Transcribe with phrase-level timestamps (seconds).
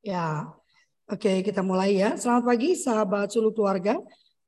[0.00, 0.48] Ya,
[1.12, 2.16] oke kita mulai ya.
[2.16, 4.00] Selamat pagi sahabat suluh keluarga.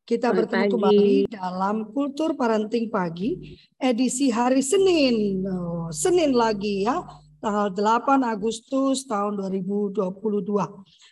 [0.08, 0.72] Kita Selamat bertemu pagi.
[0.72, 5.44] kembali dalam Kultur Parenting Pagi edisi hari Senin.
[5.44, 7.04] Oh, Senin lagi ya,
[7.44, 9.92] tanggal 8 Agustus tahun 2022.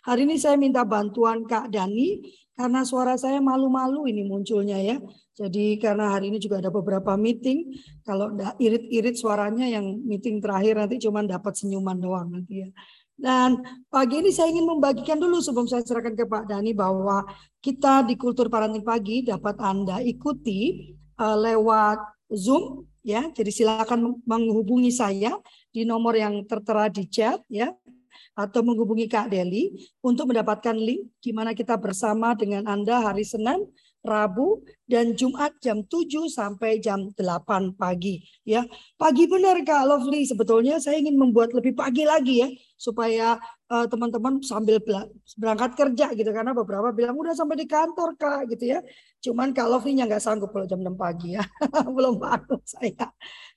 [0.09, 2.25] Hari ini saya minta bantuan Kak Dani
[2.57, 4.97] karena suara saya malu-malu ini munculnya ya.
[5.37, 10.97] Jadi karena hari ini juga ada beberapa meeting, kalau irit-irit suaranya yang meeting terakhir nanti
[10.97, 12.69] cuma dapat senyuman doang nanti ya.
[13.21, 17.21] Dan pagi ini saya ingin membagikan dulu sebelum saya serahkan ke Pak Dani bahwa
[17.61, 20.89] kita di Kultur Parenting Pagi dapat Anda ikuti
[21.21, 22.01] uh, lewat
[22.33, 23.29] Zoom ya.
[23.29, 25.37] Jadi silakan menghubungi saya
[25.69, 27.69] di nomor yang tertera di chat ya
[28.33, 29.69] atau menghubungi Kak Deli
[30.01, 33.69] untuk mendapatkan link gimana kita bersama dengan Anda hari Senin
[34.01, 38.65] Rabu dan Jumat jam 7 sampai jam 8 pagi ya.
[38.97, 40.25] Pagi benar Kak Lovely.
[40.25, 43.37] Sebetulnya saya ingin membuat lebih pagi lagi ya supaya
[43.69, 44.81] eh, teman-teman uh, sambil
[45.37, 48.79] berangkat kerja gitu karena beberapa bilang udah sampai di kantor Kak gitu ya.
[49.21, 51.45] Cuman Kak Lovely-nya nggak sanggup kalau jam 6 pagi ya.
[51.95, 53.05] Belum bangun saya.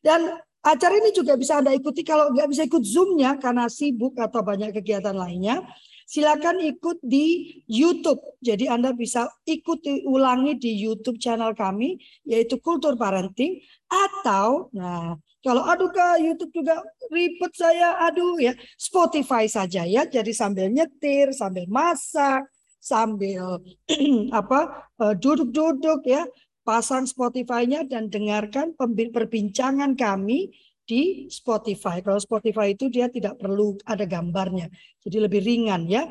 [0.04, 0.28] Dan
[0.60, 4.76] acara ini juga bisa Anda ikuti kalau nggak bisa ikut Zoom-nya karena sibuk atau banyak
[4.76, 5.64] kegiatan lainnya
[6.04, 8.20] silakan ikut di YouTube.
[8.40, 15.60] Jadi Anda bisa ikuti ulangi di YouTube channel kami yaitu Kultur Parenting atau nah kalau
[15.68, 16.80] aduh ke YouTube juga
[17.12, 20.08] ribet saya aduh ya Spotify saja ya.
[20.08, 22.48] Jadi sambil nyetir, sambil masak,
[22.80, 23.60] sambil
[24.40, 26.24] apa eh, duduk-duduk ya
[26.64, 30.48] pasang Spotify-nya dan dengarkan perbincangan kami
[30.84, 32.04] di Spotify.
[32.04, 34.68] Kalau Spotify itu dia tidak perlu ada gambarnya,
[35.00, 36.04] jadi lebih ringan ya.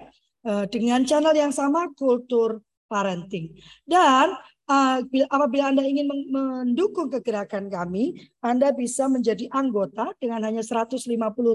[0.44, 2.60] Eh, dengan channel yang sama kultur
[2.92, 3.56] parenting.
[3.88, 4.36] Dan
[4.68, 5.00] uh,
[5.32, 11.04] apabila Anda ingin mendukung kegerakan kami, Anda bisa menjadi anggota dengan hanya 150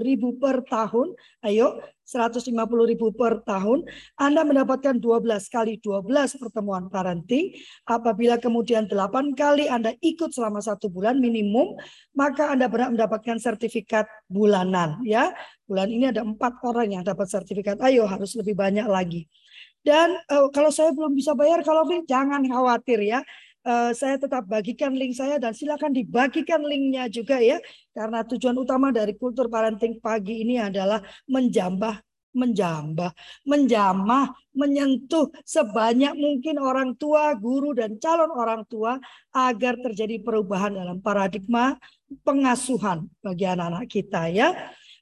[0.01, 1.13] ribu per tahun.
[1.45, 2.49] Ayo, 150
[2.89, 3.85] ribu per tahun.
[4.17, 7.53] Anda mendapatkan 12 kali 12 pertemuan parenting.
[7.85, 11.77] Apabila kemudian 8 kali Anda ikut selama satu bulan minimum,
[12.17, 15.01] maka Anda berhak mendapatkan sertifikat bulanan.
[15.05, 15.33] Ya,
[15.69, 17.77] bulan ini ada empat orang yang dapat sertifikat.
[17.85, 19.29] Ayo, harus lebih banyak lagi.
[19.89, 23.25] Dan uh, kalau saya belum bisa bayar, kalau jangan khawatir ya.
[23.59, 27.57] Uh, saya tetap bagikan link saya dan silakan dibagikan linknya juga ya.
[27.97, 33.09] Karena tujuan utama dari kultur parenting pagi ini adalah menjambah menjambah,
[33.41, 39.01] menjamah, menyentuh sebanyak mungkin orang tua, guru, dan calon orang tua
[39.33, 41.73] agar terjadi perubahan dalam paradigma
[42.21, 44.53] pengasuhan bagi anak-anak kita ya.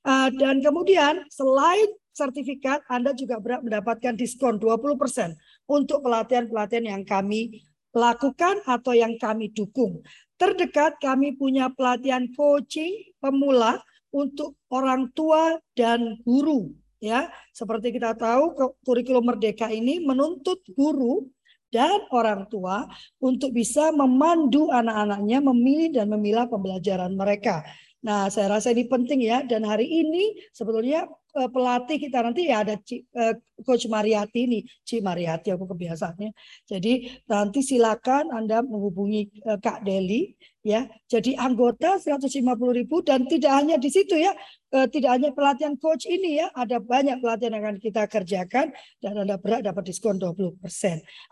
[0.08, 5.38] Uh, dan kemudian selain sertifikat, Anda juga berhak mendapatkan diskon 20%
[5.69, 7.61] untuk pelatihan-pelatihan yang kami
[7.94, 10.01] lakukan atau yang kami dukung.
[10.41, 13.77] Terdekat kami punya pelatihan coaching pemula
[14.09, 17.29] untuk orang tua dan guru ya.
[17.53, 18.53] Seperti kita tahu
[18.85, 21.25] kurikulum merdeka ini menuntut guru
[21.67, 22.88] dan orang tua
[23.19, 27.66] untuk bisa memandu anak-anaknya memilih dan memilah pembelajaran mereka.
[28.07, 29.44] Nah, saya rasa ini penting ya.
[29.44, 31.09] Dan hari ini sebetulnya
[31.46, 36.34] pelatih kita nanti ya ada uh, Coach Mariati nih, Ci Mariati aku kebiasaannya.
[36.66, 40.34] Jadi nanti silakan Anda menghubungi uh, Kak Deli
[40.66, 40.90] ya.
[41.06, 42.42] Jadi anggota 150
[42.74, 44.34] ribu dan tidak hanya di situ ya,
[44.68, 49.40] tidak hanya pelatihan coach ini ya, ada banyak pelatihan yang akan kita kerjakan dan Anda
[49.40, 50.59] berat dapat diskon 20%.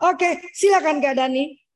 [0.08, 1.66] Oke, silakan Kak Dani.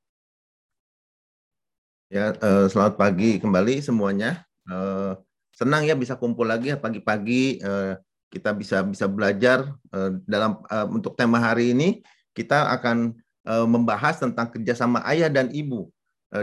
[2.11, 4.43] Ya, uh, selamat pagi kembali semuanya.
[4.67, 5.15] Uh,
[5.55, 7.95] senang ya bisa kumpul lagi pagi-pagi uh,
[8.31, 14.23] kita bisa bisa belajar uh, dalam uh, untuk tema hari ini kita akan uh, membahas
[14.23, 15.91] tentang kerjasama ayah dan ibu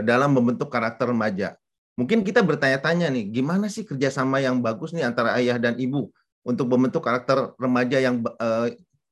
[0.04, 1.56] dalam membentuk karakter remaja.
[1.96, 6.12] Mungkin kita bertanya-tanya nih, gimana sih kerjasama yang bagus nih antara ayah dan ibu
[6.44, 8.20] untuk membentuk karakter remaja yang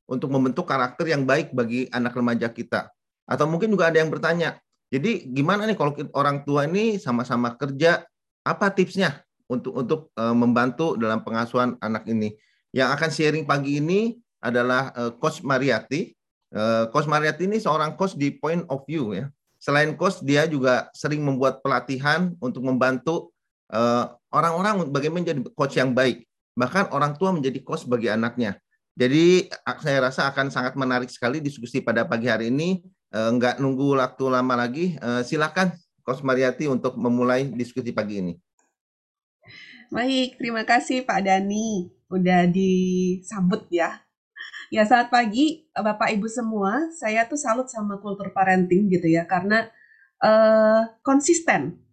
[0.05, 2.93] untuk membentuk karakter yang baik bagi anak remaja kita.
[3.25, 4.61] Atau mungkin juga ada yang bertanya,
[4.93, 8.05] jadi gimana nih kalau orang tua ini sama-sama kerja,
[8.45, 12.37] apa tipsnya untuk untuk membantu dalam pengasuhan anak ini?
[12.77, 16.13] Yang akan sharing pagi ini adalah uh, Coach Mariati.
[16.53, 19.33] Uh, Coach Mariati ini seorang coach di Point of View ya.
[19.57, 23.33] Selain coach, dia juga sering membuat pelatihan untuk membantu
[23.73, 26.29] uh, orang-orang bagaimana menjadi coach yang baik.
[26.53, 28.61] Bahkan orang tua menjadi coach bagi anaknya.
[28.93, 29.49] Jadi
[29.81, 32.85] saya rasa akan sangat menarik sekali diskusi pada pagi hari ini.
[33.09, 34.93] Uh, nggak nunggu waktu lama lagi.
[35.01, 35.73] Uh, silakan
[36.05, 38.33] Coach Mariati untuk memulai diskusi pagi ini.
[39.87, 44.03] Baik, terima kasih Pak Dani udah disambut ya.
[44.67, 49.71] Ya saat pagi Bapak Ibu semua, saya tuh salut sama kultur parenting gitu ya karena
[50.19, 51.83] uh, konsisten.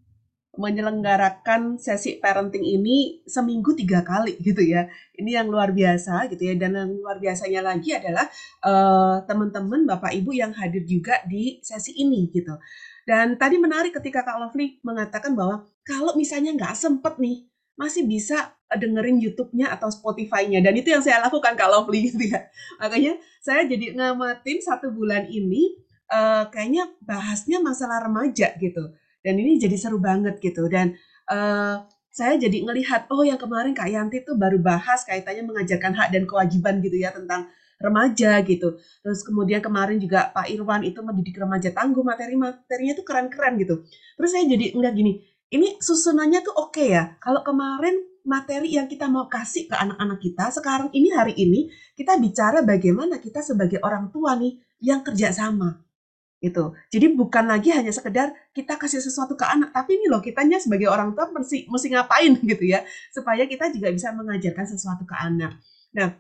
[0.55, 4.87] menyelenggarakan sesi parenting ini seminggu tiga kali gitu ya.
[5.19, 6.55] Ini yang luar biasa gitu ya.
[6.55, 8.23] Dan yang luar biasanya lagi adalah
[8.63, 12.55] uh, teman-teman Bapak Ibu yang hadir juga di sesi ini gitu.
[13.03, 18.55] Dan tadi menarik ketika Kak Lovely mengatakan bahwa kalau misalnya nggak sempet nih, masih bisa
[18.75, 20.63] dengerin YouTube-nya atau Spotify-nya.
[20.63, 22.47] Dan itu yang saya lakukan Kak Lovely gitu ya.
[22.79, 28.93] Makanya saya jadi ngamatin satu bulan ini uh, kayaknya bahasnya masalah remaja gitu
[29.25, 30.95] dan ini jadi seru banget gitu dan
[31.33, 36.09] uh, saya jadi ngelihat oh yang kemarin Kak Yanti tuh baru bahas kaitannya mengajarkan hak
[36.15, 37.51] dan kewajiban gitu ya tentang
[37.83, 38.79] remaja gitu.
[39.03, 43.83] Terus kemudian kemarin juga Pak Irwan itu mendidik remaja tangguh materi-materinya tuh keren-keren gitu.
[44.15, 47.05] Terus saya jadi enggak gini, ini susunannya tuh oke okay ya.
[47.21, 52.17] Kalau kemarin materi yang kita mau kasih ke anak-anak kita, sekarang ini hari ini kita
[52.17, 55.85] bicara bagaimana kita sebagai orang tua nih yang kerja sama
[56.45, 56.65] itu.
[56.93, 60.93] Jadi bukan lagi hanya sekedar kita kasih sesuatu ke anak, tapi ini loh kitanya sebagai
[60.93, 65.57] orang tua mesti mesti ngapain gitu ya, supaya kita juga bisa mengajarkan sesuatu ke anak.
[65.97, 66.13] Nah,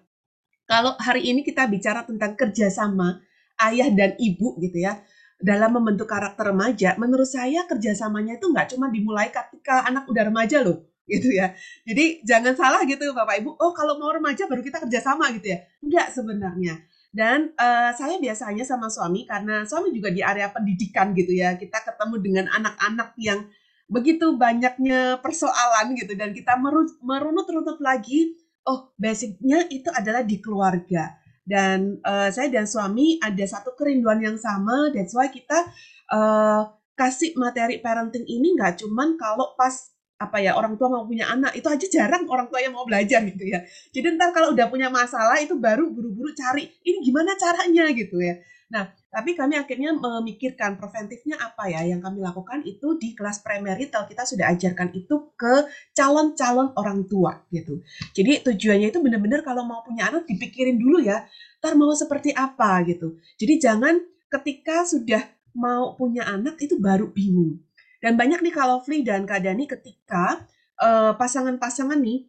[0.64, 3.20] kalau hari ini kita bicara tentang kerjasama
[3.68, 5.04] ayah dan ibu gitu ya,
[5.44, 10.64] dalam membentuk karakter remaja, menurut saya kerjasamanya itu nggak cuma dimulai ketika anak udah remaja
[10.64, 11.52] loh, gitu ya.
[11.85, 15.58] Jadi jangan salah gitu Bapak Ibu, oh kalau mau remaja baru kita kerjasama gitu ya.
[15.85, 16.81] Enggak sebenarnya
[17.14, 21.55] dan uh, saya biasanya sama suami karena suami juga di area pendidikan gitu ya.
[21.55, 23.46] Kita ketemu dengan anak-anak yang
[23.87, 26.58] begitu banyaknya persoalan gitu dan kita
[26.99, 28.35] merunut-runut lagi,
[28.67, 31.14] oh basicnya itu adalah di keluarga.
[31.44, 35.69] Dan uh, saya dan suami ada satu kerinduan yang sama, that's why kita
[36.08, 41.29] uh, kasih materi parenting ini nggak cuman kalau pas apa ya orang tua mau punya
[41.29, 41.52] anak.
[41.52, 43.61] Itu aja jarang orang tua yang mau belajar gitu ya.
[43.93, 47.93] Jadi ntar kalau udah punya masalah itu baru buru-buru cari ini gimana caranya?
[47.93, 48.41] gitu ya
[48.72, 54.11] nah tapi kami akhirnya memikirkan preventifnya apa ya yang kami lakukan itu di kelas premarital
[54.11, 57.78] kita sudah ajarkan itu ke calon-calon orang tua gitu.
[58.11, 61.22] Jadi tujuannya itu benar-benar kalau mau punya anak dipikirin dulu ya
[61.62, 62.82] ntar mau seperti apa?
[62.84, 63.16] gitu.
[63.38, 63.94] Jadi jangan
[64.28, 65.22] ketika sudah
[65.55, 67.62] mau punya anak itu baru bingung.
[68.02, 70.44] Dan banyak nih kalau Fli dan Kak Dani ketika
[70.75, 72.26] pasangan pasangan-pasangan nih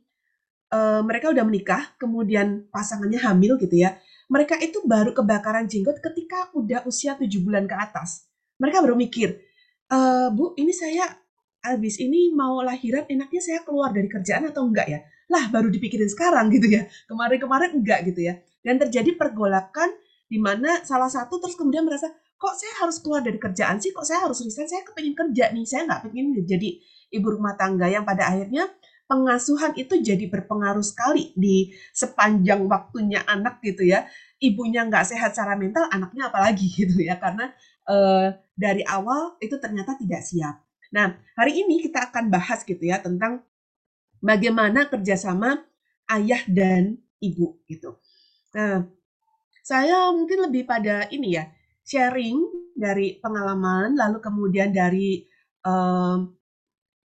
[0.71, 3.97] uh, mereka udah menikah, kemudian pasangannya hamil gitu ya.
[4.25, 8.25] Mereka itu baru kebakaran jenggot ketika udah usia tujuh bulan ke atas.
[8.57, 9.37] Mereka baru mikir,
[9.85, 9.97] e,
[10.33, 11.05] Bu, ini saya
[11.61, 14.99] habis ini mau lahiran, enaknya saya keluar dari kerjaan atau enggak ya?
[15.29, 16.85] Lah, baru dipikirin sekarang gitu ya.
[17.09, 18.37] Kemarin-kemarin enggak gitu ya.
[18.61, 19.93] Dan terjadi pergolakan
[20.25, 24.05] di mana salah satu terus kemudian merasa, kok saya harus keluar dari kerjaan sih, kok
[24.05, 26.69] saya harus resign, saya kepengen kerja nih, saya nggak pengen jadi
[27.13, 28.65] ibu rumah tangga yang pada akhirnya
[29.05, 34.05] pengasuhan itu jadi berpengaruh sekali di sepanjang waktunya anak gitu ya.
[34.41, 37.53] Ibunya nggak sehat secara mental, anaknya apalagi gitu ya, karena
[37.89, 40.55] eh, dari awal itu ternyata tidak siap.
[40.93, 43.41] Nah, hari ini kita akan bahas gitu ya tentang
[44.21, 45.61] bagaimana kerjasama
[46.11, 47.97] ayah dan ibu gitu.
[48.55, 48.85] Nah,
[49.65, 51.49] saya mungkin lebih pada ini ya,
[51.85, 52.37] sharing
[52.77, 55.25] dari pengalaman, lalu kemudian dari
[55.65, 56.34] pengetahuan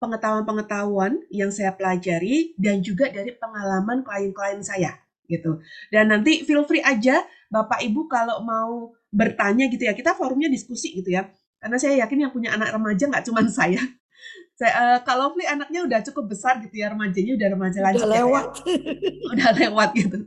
[0.07, 4.95] pengetahuan-pengetahuan yang saya pelajari dan juga dari pengalaman klien-klien saya
[5.27, 5.59] gitu.
[5.91, 9.93] Dan nanti feel free aja Bapak Ibu kalau mau bertanya gitu ya.
[9.99, 11.27] Kita forumnya diskusi gitu ya.
[11.59, 13.83] Karena saya yakin yang punya anak remaja nggak cuma saya.
[14.57, 18.07] Saya uh, kalau Fli anaknya udah cukup besar gitu ya remajanya udah remaja lanjut.
[18.07, 18.47] Udah lewat.
[18.65, 18.75] Ya.
[19.35, 20.19] udah lewat gitu.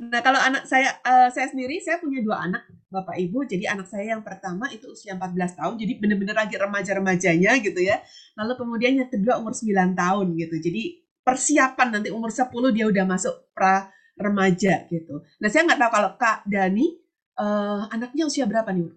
[0.00, 3.44] Nah, kalau anak saya uh, saya sendiri saya punya dua anak, Bapak Ibu.
[3.44, 8.00] Jadi anak saya yang pertama itu usia 14 tahun, jadi benar-benar lagi remaja-remajanya gitu ya.
[8.40, 10.56] Lalu kemudian yang kedua umur 9 tahun gitu.
[10.58, 10.82] Jadi
[11.20, 15.24] persiapan nanti umur 10 dia udah masuk pra remaja gitu.
[15.40, 16.96] Nah, saya nggak tahu kalau Kak Dani
[17.40, 18.88] uh, anaknya usia berapa nih,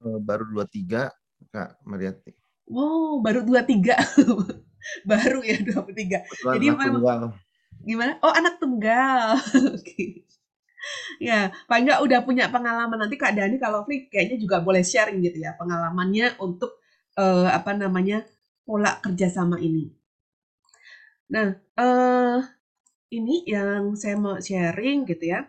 [0.00, 1.12] Uh, baru 23,
[1.52, 2.32] Kak Mariati.
[2.64, 4.00] Wow, baru 23.
[5.10, 5.76] baru ya 23.
[6.24, 7.36] Betulan Jadi memang
[7.84, 8.20] Gimana?
[8.24, 9.40] Oh, anak tunggal.
[11.20, 15.20] Ya, Pak Enggak udah punya pengalaman nanti Kak Dani kalau Fli kayaknya juga boleh sharing
[15.20, 16.80] gitu ya pengalamannya untuk
[17.20, 18.24] uh, apa namanya
[18.64, 19.92] pola kerjasama ini.
[21.30, 22.40] Nah, uh,
[23.12, 25.44] ini yang saya mau sharing gitu ya.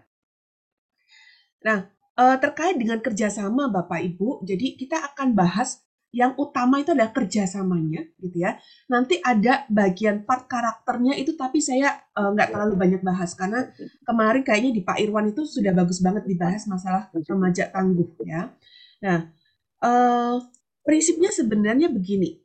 [1.63, 1.87] Nah,
[2.19, 5.79] uh, terkait dengan kerjasama Bapak Ibu, jadi kita akan bahas
[6.11, 8.59] yang utama itu adalah kerjasamanya gitu ya.
[8.91, 13.71] Nanti ada bagian part karakternya itu tapi saya uh, nggak terlalu banyak bahas karena
[14.03, 18.51] kemarin kayaknya di Pak Irwan itu sudah bagus banget dibahas masalah remaja tangguh ya.
[18.99, 19.31] Nah
[19.79, 20.35] uh,
[20.83, 22.40] prinsipnya sebenarnya begini.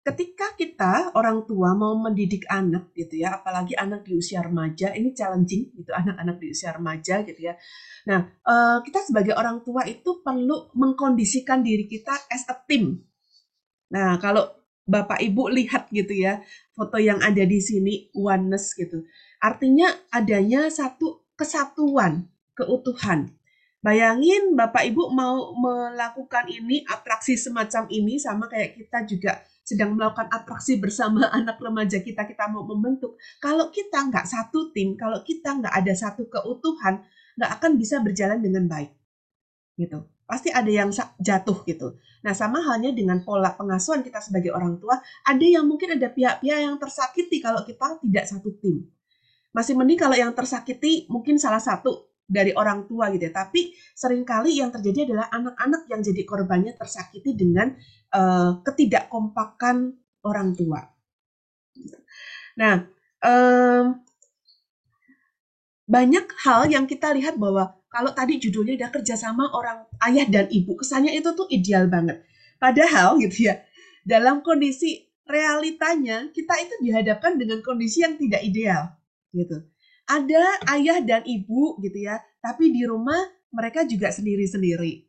[0.00, 5.12] Ketika kita orang tua mau mendidik anak gitu ya, apalagi anak di usia remaja, ini
[5.12, 7.54] challenging gitu anak-anak di usia remaja gitu ya.
[8.08, 13.04] Nah, uh, kita sebagai orang tua itu perlu mengkondisikan diri kita as a team.
[13.92, 14.48] Nah, kalau
[14.88, 16.40] Bapak Ibu lihat gitu ya,
[16.72, 19.04] foto yang ada di sini oneness gitu.
[19.36, 22.24] Artinya adanya satu kesatuan,
[22.56, 23.36] keutuhan.
[23.84, 30.28] Bayangin Bapak Ibu mau melakukan ini, atraksi semacam ini sama kayak kita juga sedang melakukan
[30.32, 33.16] atraksi bersama anak remaja kita, kita mau membentuk.
[33.38, 37.02] Kalau kita nggak satu tim, kalau kita nggak ada satu keutuhan,
[37.38, 38.90] nggak akan bisa berjalan dengan baik.
[39.78, 40.00] Gitu
[40.30, 41.98] pasti ada yang jatuh gitu.
[42.22, 44.94] Nah, sama halnya dengan pola pengasuhan kita sebagai orang tua,
[45.26, 48.86] ada yang mungkin ada pihak-pihak yang tersakiti kalau kita tidak satu tim.
[49.50, 53.34] Masih mending kalau yang tersakiti mungkin salah satu dari orang tua gitu ya.
[53.34, 57.74] Tapi sering kali yang terjadi adalah anak-anak yang jadi korbannya tersakiti dengan
[58.14, 60.80] uh, ketidakkompakan orang tua.
[62.54, 62.86] Nah,
[63.26, 63.98] um,
[65.90, 70.78] banyak hal yang kita lihat bahwa kalau tadi judulnya udah kerjasama orang ayah dan ibu,
[70.78, 72.22] kesannya itu tuh ideal banget.
[72.62, 73.58] Padahal gitu ya,
[74.06, 78.94] dalam kondisi realitanya kita itu dihadapkan dengan kondisi yang tidak ideal
[79.34, 79.66] gitu.
[80.10, 85.06] Ada ayah dan ibu gitu ya, tapi di rumah mereka juga sendiri-sendiri.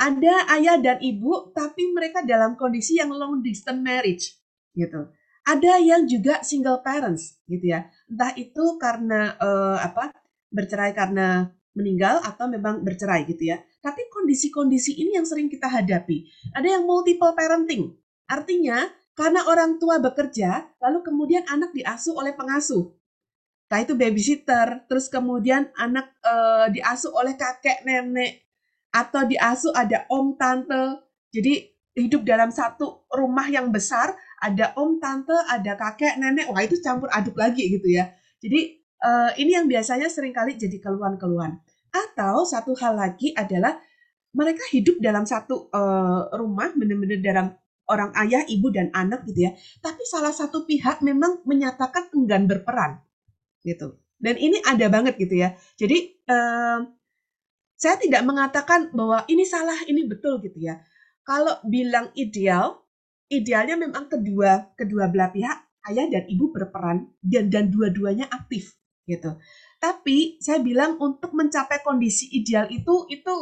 [0.00, 4.32] Ada ayah dan ibu, tapi mereka dalam kondisi yang long distance marriage
[4.72, 5.12] gitu.
[5.44, 7.84] Ada yang juga single parents gitu ya.
[8.08, 10.08] Entah itu karena uh, apa
[10.48, 13.60] bercerai karena meninggal atau memang bercerai gitu ya.
[13.84, 16.24] Tapi kondisi-kondisi ini yang sering kita hadapi.
[16.56, 17.92] Ada yang multiple parenting.
[18.24, 22.90] Artinya karena orang tua bekerja, lalu kemudian anak diasuh oleh pengasuh.
[23.64, 26.34] Entah itu babysitter, terus kemudian anak e,
[26.76, 28.44] diasuh oleh kakek nenek
[28.92, 31.00] atau diasuh ada om tante.
[31.32, 31.64] Jadi
[31.96, 34.12] hidup dalam satu rumah yang besar,
[34.44, 36.52] ada om tante, ada kakek nenek.
[36.52, 38.12] Wah, itu campur aduk lagi gitu ya.
[38.36, 41.56] Jadi uh, ini yang biasanya sering kali jadi keluhan-keluhan.
[41.88, 43.80] Atau satu hal lagi adalah
[44.36, 47.46] mereka hidup dalam satu uh, rumah, benar-benar dalam
[47.88, 49.56] orang ayah, ibu dan anak gitu ya.
[49.80, 53.00] Tapi salah satu pihak memang menyatakan enggan berperan
[53.64, 53.98] gitu.
[54.20, 55.58] Dan ini ada banget gitu ya.
[55.74, 56.84] Jadi uh,
[57.74, 60.78] saya tidak mengatakan bahwa ini salah, ini betul gitu ya.
[61.24, 62.84] Kalau bilang ideal,
[63.32, 65.58] idealnya memang kedua kedua belah pihak
[65.90, 69.36] ayah dan ibu berperan dan dan dua-duanya aktif gitu.
[69.80, 73.34] Tapi saya bilang untuk mencapai kondisi ideal itu itu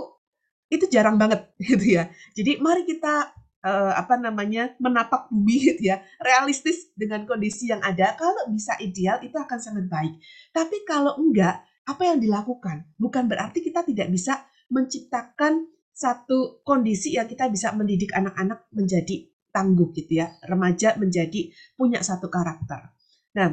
[0.72, 2.10] itu jarang banget gitu ya.
[2.34, 3.30] Jadi mari kita
[3.64, 8.14] uh, apa namanya menapak bumi gitu ya, realistis dengan kondisi yang ada.
[8.18, 10.18] Kalau bisa ideal itu akan sangat baik.
[10.50, 12.86] Tapi kalau enggak, apa yang dilakukan?
[12.98, 19.92] Bukan berarti kita tidak bisa menciptakan satu kondisi yang kita bisa mendidik anak-anak menjadi tangguh
[19.92, 22.88] gitu ya, remaja menjadi punya satu karakter.
[23.36, 23.52] Nah,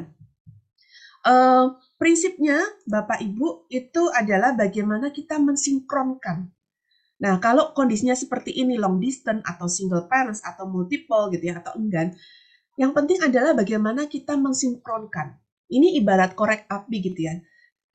[1.28, 6.48] uh, Prinsipnya, Bapak Ibu, itu adalah bagaimana kita mensinkronkan.
[7.20, 11.76] Nah, kalau kondisinya seperti ini, long distance atau single parents atau multiple gitu ya, atau
[11.76, 12.16] enggan,
[12.80, 15.36] yang penting adalah bagaimana kita mensinkronkan.
[15.68, 17.36] Ini ibarat korek api gitu ya.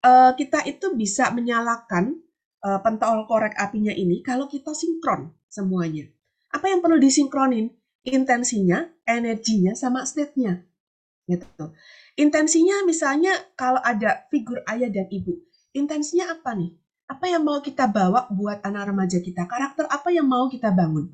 [0.06, 2.22] Uh, kita itu bisa menyalakan
[2.62, 6.06] uh, pentol korek apinya ini kalau kita sinkron semuanya.
[6.54, 7.74] Apa yang perlu disinkronin?
[8.06, 10.62] Intensinya, energinya, sama state-nya.
[11.26, 11.66] Gitu.
[12.22, 15.42] Intensinya misalnya kalau ada figur ayah dan ibu,
[15.74, 16.78] intensinya apa nih?
[17.06, 19.46] Apa yang mau kita bawa buat anak remaja kita?
[19.46, 21.14] Karakter apa yang mau kita bangun?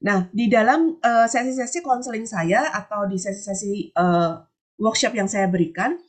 [0.00, 4.40] Nah, di dalam uh, sesi-sesi konseling saya atau di sesi-sesi uh,
[4.80, 6.00] workshop yang saya berikan,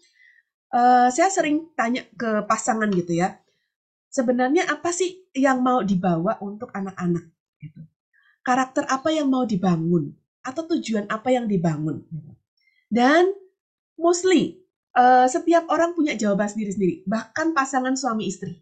[0.72, 3.36] uh, saya sering tanya ke pasangan gitu ya.
[4.08, 7.28] Sebenarnya apa sih yang mau dibawa untuk anak-anak?
[7.60, 7.84] Gitu.
[8.48, 10.16] Karakter apa yang mau dibangun?
[10.40, 12.08] Atau tujuan apa yang dibangun?
[12.88, 13.28] Dan
[14.00, 14.64] mostly
[14.96, 18.60] uh, setiap orang punya jawaban sendiri-sendiri, bahkan pasangan suami istri.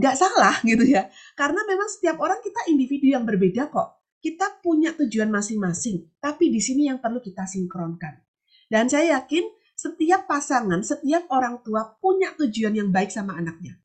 [0.00, 4.00] Gak salah gitu ya, karena memang setiap orang kita individu yang berbeda kok.
[4.20, 8.20] Kita punya tujuan masing-masing, tapi di sini yang perlu kita sinkronkan.
[8.68, 9.44] Dan saya yakin
[9.76, 13.80] setiap pasangan, setiap orang tua punya tujuan yang baik sama anaknya.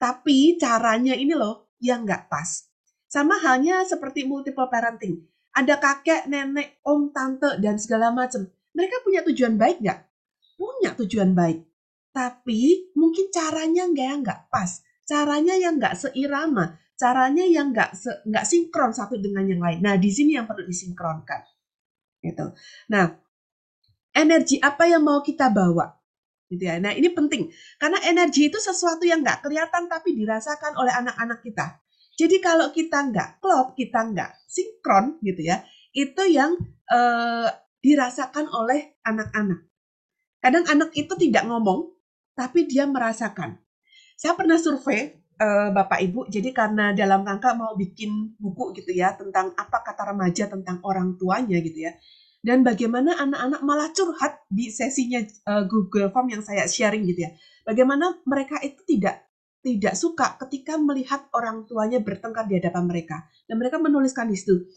[0.00, 2.64] Tapi caranya ini loh yang nggak pas.
[3.08, 5.20] Sama halnya seperti multiple parenting.
[5.54, 10.00] Ada kakek, nenek, om, tante, dan segala macam mereka punya tujuan baik nggak?
[10.58, 11.62] Punya tujuan baik.
[12.10, 14.82] Tapi mungkin caranya nggak nggak pas.
[15.04, 16.80] Caranya yang nggak seirama.
[16.96, 17.92] Caranya yang nggak
[18.24, 19.84] nggak sinkron satu dengan yang lain.
[19.84, 21.44] Nah, di sini yang perlu disinkronkan.
[22.24, 22.46] Gitu.
[22.88, 23.12] Nah,
[24.16, 25.92] energi apa yang mau kita bawa?
[26.48, 26.80] Gitu ya.
[26.80, 27.50] Nah, ini penting.
[27.76, 31.84] Karena energi itu sesuatu yang nggak kelihatan tapi dirasakan oleh anak-anak kita.
[32.14, 36.54] Jadi kalau kita nggak klop, kita nggak sinkron gitu ya, itu yang
[36.86, 37.48] eh,
[37.82, 39.66] dirasakan oleh anak-anak.
[40.38, 41.90] Kadang anak itu tidak ngomong,
[42.38, 43.63] tapi dia merasakan.
[44.14, 45.10] Saya pernah survei
[45.42, 46.30] uh, Bapak Ibu.
[46.30, 51.18] Jadi karena dalam rangka mau bikin buku gitu ya tentang apa kata remaja tentang orang
[51.18, 51.92] tuanya gitu ya.
[52.44, 55.18] Dan bagaimana anak-anak malah curhat di sesinya
[55.48, 57.30] uh, Google Form yang saya sharing gitu ya.
[57.64, 59.24] Bagaimana mereka itu tidak
[59.64, 63.24] tidak suka ketika melihat orang tuanya bertengkar di hadapan mereka.
[63.48, 64.68] Dan mereka menuliskan di situ,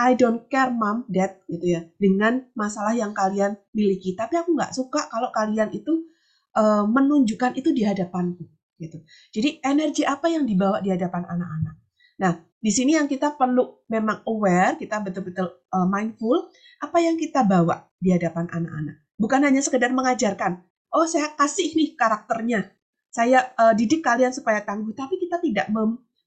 [0.00, 4.16] I don't care mom, dad, gitu ya, dengan masalah yang kalian miliki.
[4.16, 6.08] Tapi aku nggak suka kalau kalian itu
[6.56, 8.48] uh, menunjukkan itu di hadapanku
[8.80, 9.04] gitu.
[9.30, 11.76] Jadi energi apa yang dibawa di hadapan anak-anak.
[12.20, 16.48] Nah, di sini yang kita perlu memang aware, kita betul-betul uh, mindful
[16.80, 18.96] apa yang kita bawa di hadapan anak-anak.
[19.20, 20.64] Bukan hanya sekedar mengajarkan,
[20.96, 22.72] oh saya kasih nih karakternya,
[23.12, 25.68] saya uh, didik kalian supaya tangguh, tapi kita tidak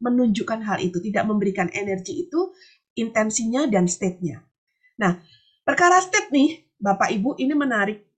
[0.01, 2.53] menunjukkan hal itu, tidak memberikan energi itu,
[2.93, 4.45] intensinya dan state-nya.
[5.01, 5.17] Nah,
[5.65, 8.12] perkara state nih, Bapak Ibu, ini menarik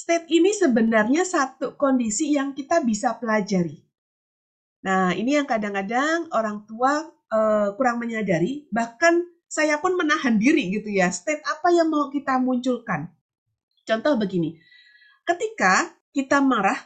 [0.00, 3.84] State ini sebenarnya satu kondisi yang kita bisa pelajari.
[4.80, 10.88] Nah, ini yang kadang-kadang orang tua uh, kurang menyadari, bahkan saya pun menahan diri gitu
[10.88, 11.12] ya.
[11.12, 13.12] State apa yang mau kita munculkan?
[13.84, 14.56] Contoh begini,
[15.28, 16.80] ketika kita marah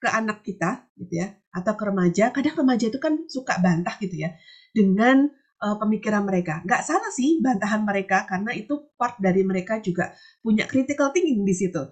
[0.00, 4.16] ke anak kita gitu ya, atau ke remaja, kadang remaja itu kan suka bantah gitu
[4.16, 4.32] ya,
[4.72, 5.28] dengan
[5.60, 6.64] uh, pemikiran mereka.
[6.64, 11.52] Nggak salah sih bantahan mereka karena itu part dari mereka juga punya critical thinking di
[11.52, 11.84] situ.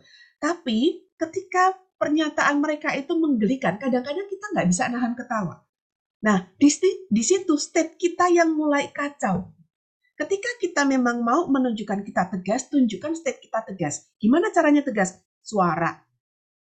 [0.45, 5.65] Tapi ketika pernyataan mereka itu menggelikan, kadang-kadang kita nggak bisa nahan ketawa.
[6.21, 6.69] Nah, di,
[7.09, 9.57] di situ state kita yang mulai kacau.
[10.21, 14.13] Ketika kita memang mau menunjukkan kita tegas, tunjukkan state kita tegas.
[14.21, 15.17] Gimana caranya tegas?
[15.41, 15.97] Suara,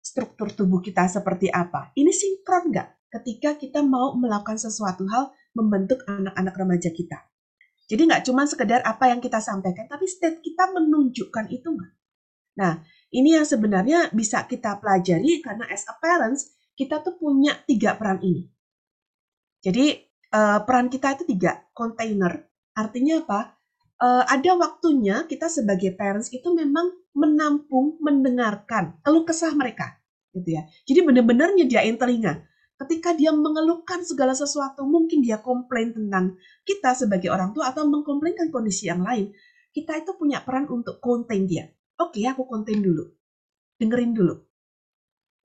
[0.04, 1.96] struktur tubuh kita seperti apa.
[1.96, 7.24] Ini sinkron nggak ketika kita mau melakukan sesuatu hal membentuk anak-anak remaja kita.
[7.88, 11.92] Jadi nggak cuma sekedar apa yang kita sampaikan, tapi state kita menunjukkan itu nggak.
[12.56, 17.92] Nah, ini yang sebenarnya bisa kita pelajari karena as a parents kita tuh punya tiga
[18.00, 18.48] peran ini.
[19.60, 20.00] Jadi
[20.32, 22.48] uh, peran kita itu tiga, container.
[22.72, 23.40] Artinya apa?
[24.02, 30.00] Uh, ada waktunya kita sebagai parents itu memang menampung, mendengarkan keluh kesah mereka,
[30.34, 30.66] gitu ya.
[30.88, 32.42] Jadi benar-benar nyediain telinga.
[32.80, 36.34] Ketika dia mengeluhkan segala sesuatu, mungkin dia komplain tentang
[36.66, 39.30] kita sebagai orang tua atau mengkomplainkan kondisi yang lain,
[39.70, 41.70] kita itu punya peran untuk contain dia
[42.08, 43.04] oke okay, aku konten dulu,
[43.78, 44.34] dengerin dulu.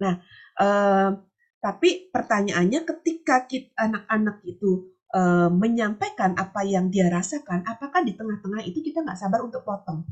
[0.02, 0.14] Nah,
[0.62, 1.10] eh,
[1.58, 3.46] tapi pertanyaannya ketika
[3.78, 9.42] anak-anak itu eh, menyampaikan apa yang dia rasakan, apakah di tengah-tengah itu kita nggak sabar
[9.46, 10.04] untuk potong?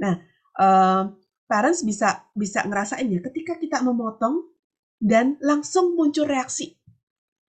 [0.00, 0.14] Nah,
[0.60, 1.02] eh,
[1.50, 4.48] parents bisa bisa ngerasain ya ketika kita memotong
[5.00, 6.78] dan langsung muncul reaksi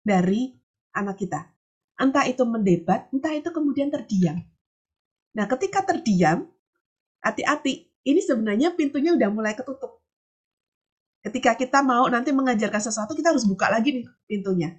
[0.01, 0.55] dari
[0.97, 1.51] anak kita.
[2.01, 4.41] Entah itu mendebat, entah itu kemudian terdiam.
[5.37, 6.49] Nah, ketika terdiam,
[7.21, 10.01] hati-hati, ini sebenarnya pintunya udah mulai ketutup.
[11.21, 14.73] Ketika kita mau nanti mengajarkan sesuatu, kita harus buka lagi nih pintunya.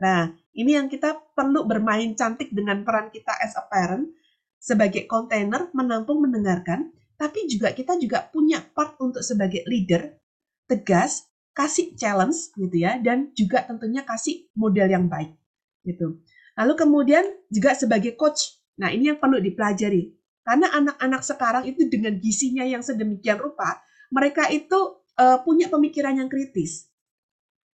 [0.00, 4.08] Nah, ini yang kita perlu bermain cantik dengan peran kita as a parent,
[4.56, 10.16] sebagai kontainer menampung mendengarkan, tapi juga kita juga punya part untuk sebagai leader,
[10.64, 15.36] tegas, kasih challenge gitu ya, dan juga tentunya kasih model yang baik
[15.84, 16.18] gitu.
[16.56, 20.14] Lalu kemudian juga sebagai coach, nah ini yang perlu dipelajari.
[20.42, 23.78] Karena anak-anak sekarang itu dengan gisinya yang sedemikian rupa,
[24.10, 26.90] mereka itu uh, punya pemikiran yang kritis.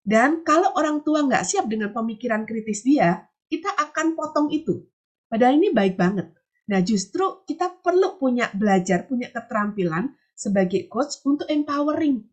[0.07, 4.87] Dan kalau orang tua nggak siap dengan pemikiran kritis dia, kita akan potong itu.
[5.27, 6.31] Padahal ini baik banget.
[6.67, 12.23] Nah justru kita perlu punya belajar, punya keterampilan sebagai coach untuk empowering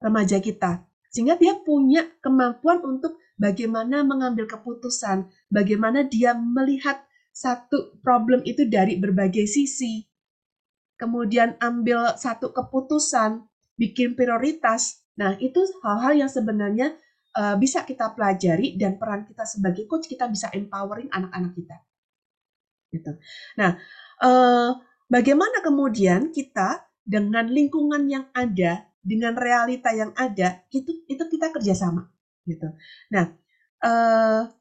[0.00, 0.84] remaja kita.
[1.08, 7.07] Sehingga dia punya kemampuan untuk bagaimana mengambil keputusan, bagaimana dia melihat
[7.38, 10.02] satu problem itu dari berbagai sisi,
[10.98, 13.46] kemudian ambil satu keputusan,
[13.78, 15.06] bikin prioritas.
[15.14, 16.98] Nah, itu hal-hal yang sebenarnya
[17.38, 21.76] uh, bisa kita pelajari dan peran kita sebagai coach kita bisa empowering anak-anak kita.
[22.90, 23.12] Gitu.
[23.54, 23.78] Nah,
[24.18, 24.74] uh,
[25.06, 32.10] bagaimana kemudian kita dengan lingkungan yang ada, dengan realita yang ada, itu itu kita kerjasama,
[32.50, 32.66] gitu.
[33.14, 33.30] Nah,
[33.86, 34.57] uh,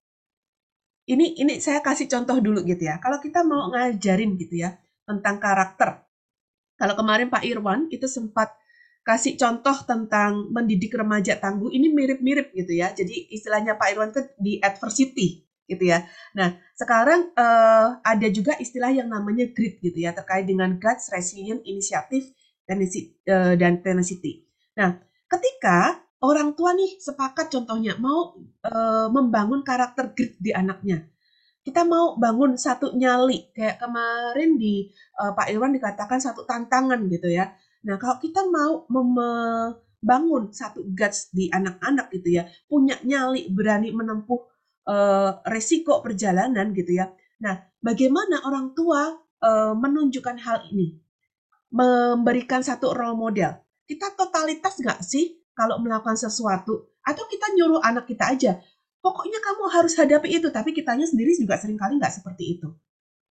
[1.07, 2.99] ini ini saya kasih contoh dulu gitu ya.
[2.99, 4.75] Kalau kita mau ngajarin gitu ya
[5.07, 6.03] tentang karakter.
[6.77, 8.53] Kalau kemarin Pak Irwan itu sempat
[9.07, 12.91] kasih contoh tentang mendidik remaja tangguh ini mirip-mirip gitu ya.
[12.91, 16.03] Jadi istilahnya Pak Irwan itu di adversity gitu ya.
[16.35, 21.63] Nah, sekarang uh, ada juga istilah yang namanya grit gitu ya terkait dengan guts, resilient,
[21.63, 22.35] inisiatif
[22.67, 24.47] uh, dan tenacity.
[24.75, 24.99] Nah,
[25.31, 28.73] ketika orang tua nih sepakat contohnya mau e,
[29.13, 31.05] membangun karakter grit di anaknya.
[31.61, 37.29] Kita mau bangun satu nyali kayak kemarin di e, Pak Irwan dikatakan satu tantangan gitu
[37.29, 37.53] ya.
[37.85, 39.13] Nah, kalau kita mau mem
[39.97, 44.41] bangun satu guts di anak-anak gitu ya, punya nyali, berani menempuh
[44.87, 47.11] uh, resiko perjalanan gitu ya.
[47.43, 50.97] Nah, bagaimana orang tua uh, menunjukkan hal ini?
[51.73, 53.51] Memberikan satu role model.
[53.83, 56.93] Kita totalitas nggak sih kalau melakukan sesuatu?
[57.01, 58.61] Atau kita nyuruh anak kita aja,
[59.01, 62.69] pokoknya kamu harus hadapi itu, tapi kitanya sendiri juga sering kali nggak seperti itu.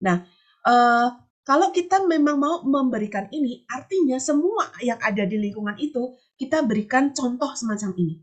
[0.03, 0.27] Nah,
[0.67, 1.07] uh,
[1.47, 7.15] kalau kita memang mau memberikan ini, artinya semua yang ada di lingkungan itu kita berikan
[7.15, 8.19] contoh semacam ini.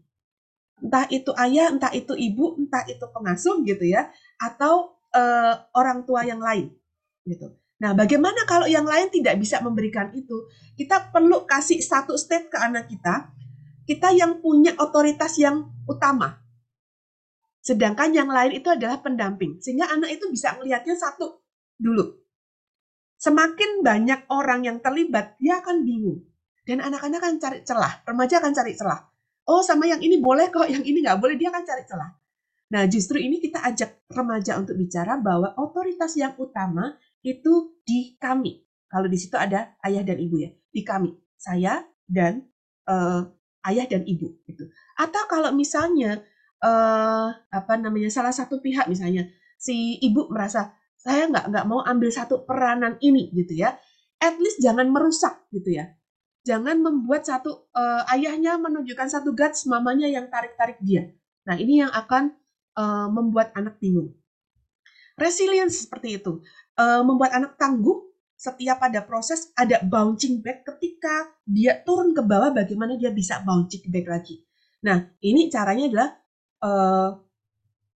[0.85, 6.29] Entah itu ayah, entah itu ibu, entah itu pengasuh gitu ya, atau uh, orang tua
[6.29, 6.69] yang lain
[7.25, 7.57] gitu.
[7.81, 10.47] Nah, bagaimana kalau yang lain tidak bisa memberikan itu?
[10.77, 13.33] Kita perlu kasih satu step ke anak kita,
[13.85, 16.41] kita yang punya otoritas yang utama.
[17.65, 21.41] Sedangkan yang lain itu adalah pendamping, sehingga anak itu bisa melihatnya satu
[21.81, 22.25] dulu
[23.25, 26.29] Semakin banyak orang yang terlibat, dia akan bingung.
[26.61, 29.01] Dan anak-anak akan cari celah, remaja akan cari celah.
[29.49, 32.11] Oh sama yang ini boleh kok, yang ini nggak boleh, dia akan cari celah.
[32.77, 38.61] Nah justru ini kita ajak remaja untuk bicara bahwa otoritas yang utama itu di kami.
[38.93, 42.45] Kalau di situ ada ayah dan ibu ya, di kami, saya dan
[42.89, 43.25] uh,
[43.69, 44.69] ayah dan ibu gitu.
[44.97, 46.21] Atau kalau misalnya
[46.61, 52.09] uh, apa namanya salah satu pihak misalnya si ibu merasa saya nggak nggak mau ambil
[52.09, 53.77] satu peranan ini gitu ya.
[54.21, 55.93] At least jangan merusak gitu ya.
[56.45, 61.13] Jangan membuat satu uh, ayahnya menunjukkan satu guts mamanya yang tarik tarik dia.
[61.45, 62.33] Nah ini yang akan
[62.77, 64.13] uh, membuat anak bingung.
[65.17, 66.41] Resilience seperti itu.
[66.75, 72.51] Uh, membuat anak tangguh setiap ada proses ada bouncing back ketika dia turun ke bawah
[72.51, 74.43] bagaimana dia bisa bouncing back lagi
[74.85, 76.11] nah ini caranya adalah
[76.61, 77.11] uh,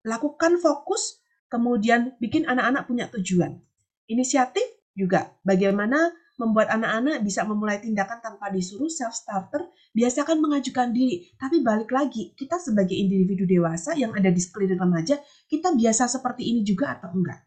[0.05, 3.63] lakukan fokus kemudian bikin anak-anak punya tujuan.
[4.11, 11.31] Inisiatif juga bagaimana membuat anak-anak bisa memulai tindakan tanpa disuruh self starter, biasakan mengajukan diri.
[11.39, 15.15] Tapi balik lagi, kita sebagai individu dewasa yang ada di sekeliling remaja,
[15.47, 17.39] kita biasa seperti ini juga atau enggak?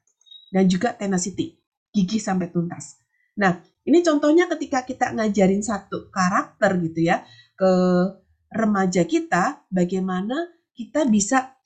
[0.48, 1.60] Dan juga tenacity,
[1.98, 3.02] gigih sampai tuntas.
[3.42, 3.58] Nah,
[3.90, 7.26] ini contohnya ketika kita ngajarin satu karakter gitu ya
[7.58, 7.72] ke
[8.54, 11.58] remaja kita, bagaimana kita bisa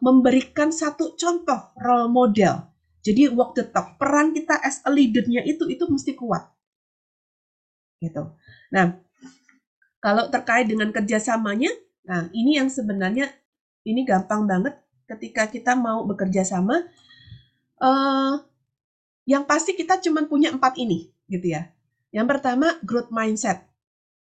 [0.00, 2.66] memberikan satu contoh role model.
[3.04, 6.50] Jadi walk the talk, peran kita as a leader-nya itu itu mesti kuat.
[8.02, 8.34] Gitu.
[8.74, 8.98] Nah,
[10.02, 11.70] kalau terkait dengan kerjasamanya,
[12.02, 13.30] nah ini yang sebenarnya
[13.86, 14.74] ini gampang banget
[15.06, 16.82] ketika kita mau bekerja sama.
[17.78, 18.42] Uh,
[19.28, 21.68] yang pasti kita cuma punya empat ini, gitu ya.
[22.08, 23.68] Yang pertama growth mindset.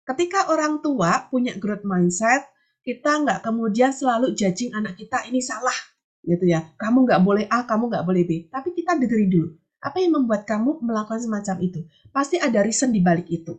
[0.01, 2.49] Ketika orang tua punya growth mindset,
[2.81, 5.77] kita nggak kemudian selalu judging anak kita ini salah
[6.25, 6.73] gitu ya.
[6.81, 8.31] Kamu nggak boleh A, kamu nggak boleh B.
[8.49, 9.49] Tapi kita dengerin dulu.
[9.79, 11.85] Apa yang membuat kamu melakukan semacam itu?
[12.09, 13.55] Pasti ada reason di balik itu.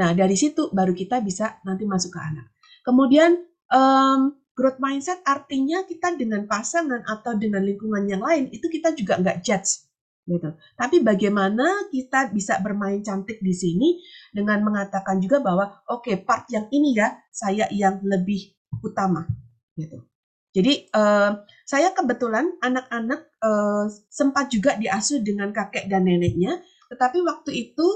[0.00, 2.50] Nah, dari situ baru kita bisa nanti masuk ke anak.
[2.82, 8.96] Kemudian, um, growth mindset artinya kita dengan pasangan atau dengan lingkungan yang lain, itu kita
[8.96, 9.85] juga nggak judge.
[10.26, 10.50] Gitu.
[10.74, 14.02] Tapi bagaimana kita bisa bermain cantik di sini
[14.34, 18.50] dengan mengatakan juga bahwa oke okay, part yang ini ya saya yang lebih
[18.82, 19.22] utama
[19.78, 20.02] gitu.
[20.50, 26.58] Jadi uh, saya kebetulan anak-anak uh, sempat juga diasuh dengan kakek dan neneknya,
[26.88, 27.86] tetapi waktu itu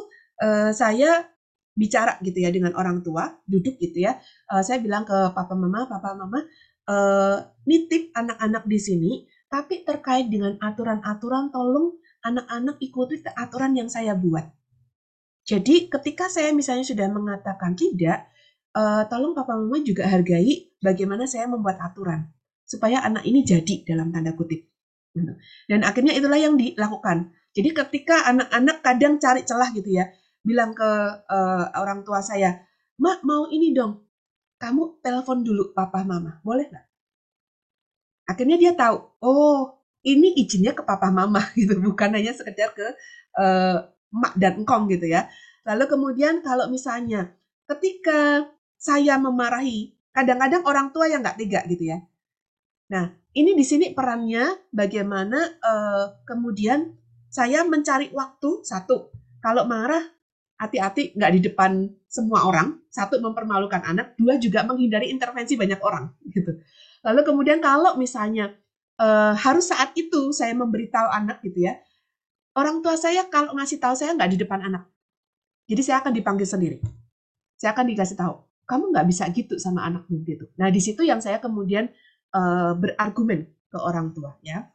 [0.45, 1.25] uh, saya
[1.73, 4.21] bicara gitu ya dengan orang tua, duduk gitu ya.
[4.53, 6.45] Uh, saya bilang ke papa mama, papa mama
[6.85, 9.13] uh, nitip anak-anak di sini,
[9.49, 14.47] tapi terkait dengan aturan-aturan tolong anak-anak ikuti aturan yang saya buat.
[15.45, 18.29] Jadi ketika saya misalnya sudah mengatakan tidak,
[18.77, 22.31] uh, tolong papa mama juga hargai bagaimana saya membuat aturan
[22.63, 24.63] supaya anak ini jadi dalam tanda kutip.
[25.11, 25.33] Gitu.
[25.67, 27.35] Dan akhirnya itulah yang dilakukan.
[27.51, 30.07] Jadi ketika anak-anak kadang cari celah gitu ya,
[30.47, 30.91] bilang ke
[31.27, 32.63] uh, orang tua saya,
[33.01, 34.07] Mak mau ini dong,
[34.61, 36.87] kamu telepon dulu papa mama, boleh nggak?
[38.29, 42.87] Akhirnya dia tahu, oh ini izinnya ke papa mama gitu, bukan hanya sekedar ke
[43.37, 45.29] uh, mak dan engkong gitu ya.
[45.65, 47.37] Lalu kemudian kalau misalnya
[47.69, 48.49] ketika
[48.81, 51.99] saya memarahi, kadang-kadang orang tua yang nggak tega gitu ya.
[52.91, 56.99] Nah, ini di sini perannya bagaimana uh, kemudian
[57.31, 59.15] saya mencari waktu satu.
[59.39, 60.03] Kalau marah,
[60.59, 62.83] hati-hati nggak di depan semua orang.
[62.91, 66.59] Satu mempermalukan anak, dua juga menghindari intervensi banyak orang gitu.
[67.07, 68.53] Lalu kemudian kalau misalnya
[69.01, 71.81] uh, harus saat itu saya memberitahu anak gitu ya,
[72.51, 74.91] Orang tua saya kalau ngasih tahu saya nggak di depan anak.
[75.71, 76.79] Jadi saya akan dipanggil sendiri.
[77.55, 78.35] Saya akan dikasih tahu,
[78.67, 80.51] kamu nggak bisa gitu sama anakmu gitu.
[80.59, 81.87] Nah di situ yang saya kemudian
[82.35, 84.67] uh, berargumen ke orang tua ya.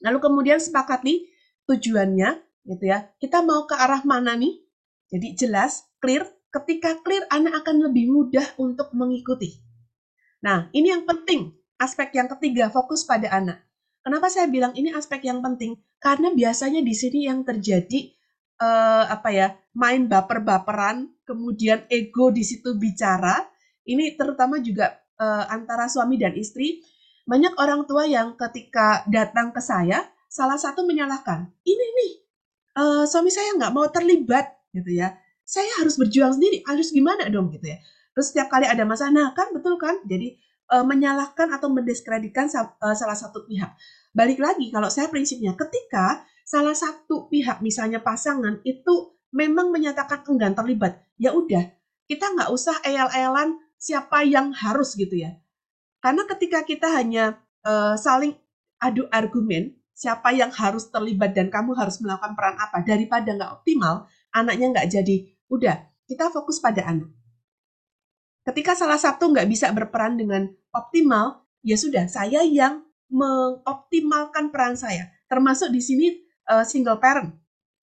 [0.00, 1.28] Lalu kemudian sepakat nih
[1.68, 2.30] tujuannya
[2.64, 3.12] gitu ya.
[3.20, 4.64] Kita mau ke arah mana nih?
[5.12, 9.60] Jadi jelas, clear ketika clear anak akan lebih mudah untuk mengikuti.
[10.40, 11.52] Nah, ini yang penting.
[11.82, 13.58] Aspek yang ketiga, fokus pada anak.
[14.06, 15.74] Kenapa saya bilang ini aspek yang penting?
[15.98, 18.14] Karena biasanya di sini yang terjadi
[18.62, 23.42] uh, apa ya, main baper-baperan, kemudian ego di situ bicara.
[23.82, 26.86] Ini terutama juga uh, antara suami dan istri.
[27.26, 31.50] Banyak orang tua yang ketika datang ke saya, salah satu menyalahkan.
[31.66, 32.12] Ini nih,
[32.78, 35.18] uh, suami saya nggak mau terlibat, gitu ya.
[35.42, 37.78] Saya harus berjuang sendiri, harus gimana dong, gitu ya.
[38.14, 39.98] Terus setiap kali ada masalah, nah kan betul kan?
[40.06, 40.38] Jadi
[40.72, 43.76] uh, menyalahkan atau mendiskreditkan uh, salah satu pihak.
[44.16, 50.56] Balik lagi, kalau saya prinsipnya, ketika salah satu pihak, misalnya pasangan, itu memang menyatakan enggan
[50.56, 51.68] terlibat, ya udah,
[52.08, 55.36] kita nggak usah eyal-eyalan siapa yang harus gitu ya.
[56.00, 58.36] Karena ketika kita hanya uh, saling
[58.80, 64.08] adu argumen, siapa yang harus terlibat dan kamu harus melakukan peran apa, daripada nggak optimal,
[64.34, 65.16] anaknya nggak jadi,
[65.48, 67.08] udah, kita fokus pada anak.
[68.42, 75.14] Ketika salah satu nggak bisa berperan dengan optimal, ya sudah, saya yang mengoptimalkan peran saya.
[75.30, 76.06] Termasuk di sini
[76.50, 77.30] uh, single parent.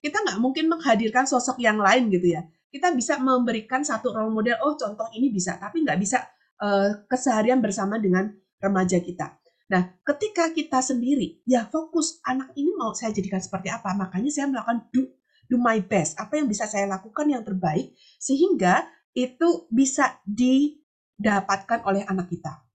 [0.04, 2.44] Kita nggak mungkin menghadirkan sosok yang lain gitu ya.
[2.70, 6.22] Kita bisa memberikan satu role model, oh contoh ini bisa, tapi nggak bisa
[6.62, 9.40] uh, keseharian bersama dengan remaja kita.
[9.70, 13.94] Nah, ketika kita sendiri, ya fokus anak ini mau saya jadikan seperti apa.
[13.94, 15.14] Makanya saya melakukan do,
[15.46, 16.18] do my best.
[16.18, 22.66] Apa yang bisa saya lakukan yang terbaik, sehingga itu bisa didapatkan oleh anak kita.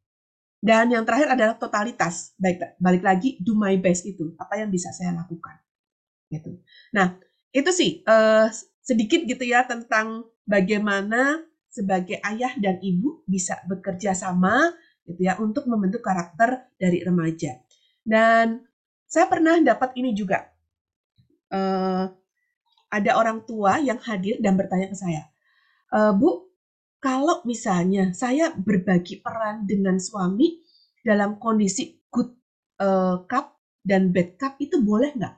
[0.65, 2.33] Dan yang terakhir adalah totalitas.
[2.41, 5.61] Baik, balik lagi do my best itu apa yang bisa saya lakukan.
[6.33, 6.57] Gitu.
[6.97, 7.21] Nah,
[7.53, 8.49] itu sih uh,
[8.81, 14.73] sedikit gitu ya tentang bagaimana sebagai ayah dan ibu bisa bekerja sama
[15.05, 17.61] gitu ya untuk membentuk karakter dari remaja.
[18.01, 18.65] Dan
[19.05, 20.49] saya pernah dapat ini juga.
[21.53, 22.09] Uh,
[22.95, 25.27] ada orang tua yang hadir dan bertanya ke saya,
[25.95, 26.51] e, Bu,
[26.99, 30.59] kalau misalnya saya berbagi peran dengan suami
[31.05, 32.33] dalam kondisi good
[32.81, 35.37] uh, cup dan bad cup itu boleh nggak?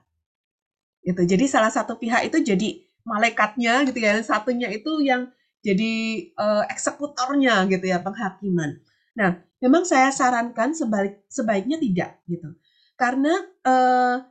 [1.03, 1.23] Gitu.
[1.27, 5.27] Jadi salah satu pihak itu jadi malaikatnya gitu ya, satunya itu yang
[5.67, 5.95] jadi
[6.39, 8.79] uh, eksekutornya gitu ya penghakiman.
[9.19, 12.55] Nah, memang saya sarankan sebalik sebaiknya tidak gitu,
[12.95, 13.35] karena
[13.67, 14.23] uh,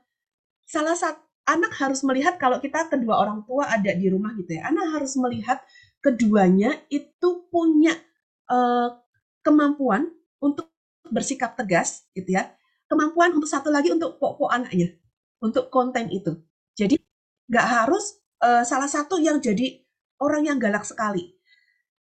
[0.63, 4.71] salah satu anak harus melihat kalau kita kedua orang tua ada di rumah gitu ya,
[4.71, 5.59] anak harus melihat
[6.05, 7.97] keduanya itu punya
[8.45, 8.93] uh,
[9.41, 10.69] kemampuan untuk
[11.09, 12.53] bersikap tegas gitu ya.
[12.85, 14.93] Kemampuan untuk satu lagi untuk pokok anaknya
[15.41, 16.37] untuk konten itu.
[16.77, 17.01] Jadi
[17.49, 19.81] nggak harus uh, salah satu yang jadi
[20.21, 21.33] orang yang galak sekali.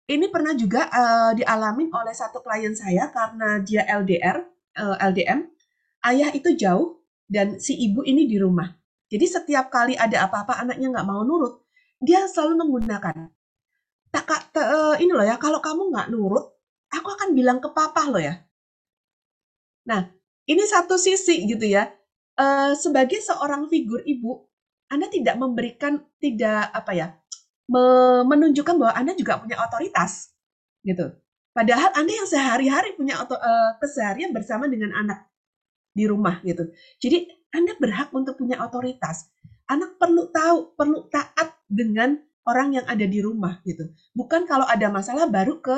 [0.09, 4.37] Ini pernah juga uh, dialamin oleh satu klien saya karena dia LDR
[4.81, 5.45] uh, LDM
[6.09, 8.69] ayah itu jauh dan si ibu ini di rumah.
[9.05, 11.65] Jadi setiap kali ada apa-apa anaknya nggak mau nurut
[12.05, 13.31] dia selalu menggunakan
[14.23, 16.55] tak uh, ini loh ya kalau kamu nggak nurut
[16.93, 18.39] aku akan bilang ke papa loh ya.
[19.89, 20.07] Nah
[20.47, 21.91] ini satu sisi gitu ya.
[22.35, 24.43] Uh, sebagai seorang figur ibu
[24.91, 27.07] anda tidak memberikan tidak apa ya
[28.27, 30.35] menunjukkan bahwa anda juga punya otoritas
[30.85, 31.09] gitu.
[31.55, 35.25] Padahal anda yang sehari-hari punya uh, keseharian bersama dengan anak
[35.95, 36.67] di rumah gitu.
[36.99, 39.31] Jadi anda berhak untuk punya otoritas.
[39.65, 43.89] Anak perlu tahu perlu taat dengan orang yang ada di rumah gitu.
[44.13, 45.77] Bukan kalau ada masalah baru ke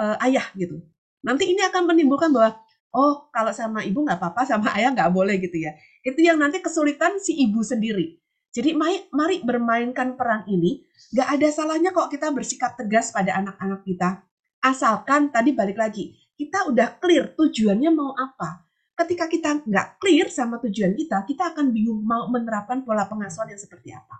[0.00, 0.80] uh, ayah gitu.
[1.22, 2.56] Nanti ini akan menimbulkan bahwa
[2.96, 5.76] oh kalau sama ibu nggak apa-apa, sama ayah nggak boleh gitu ya.
[6.00, 8.16] Itu yang nanti kesulitan si ibu sendiri.
[8.48, 10.82] Jadi mari, mari bermainkan peran ini.
[11.12, 14.24] Nggak ada salahnya kok kita bersikap tegas pada anak-anak kita.
[14.64, 18.66] Asalkan tadi balik lagi, kita udah clear tujuannya mau apa.
[18.98, 23.60] Ketika kita nggak clear sama tujuan kita, kita akan bingung mau menerapkan pola pengasuhan yang
[23.60, 24.16] seperti apa.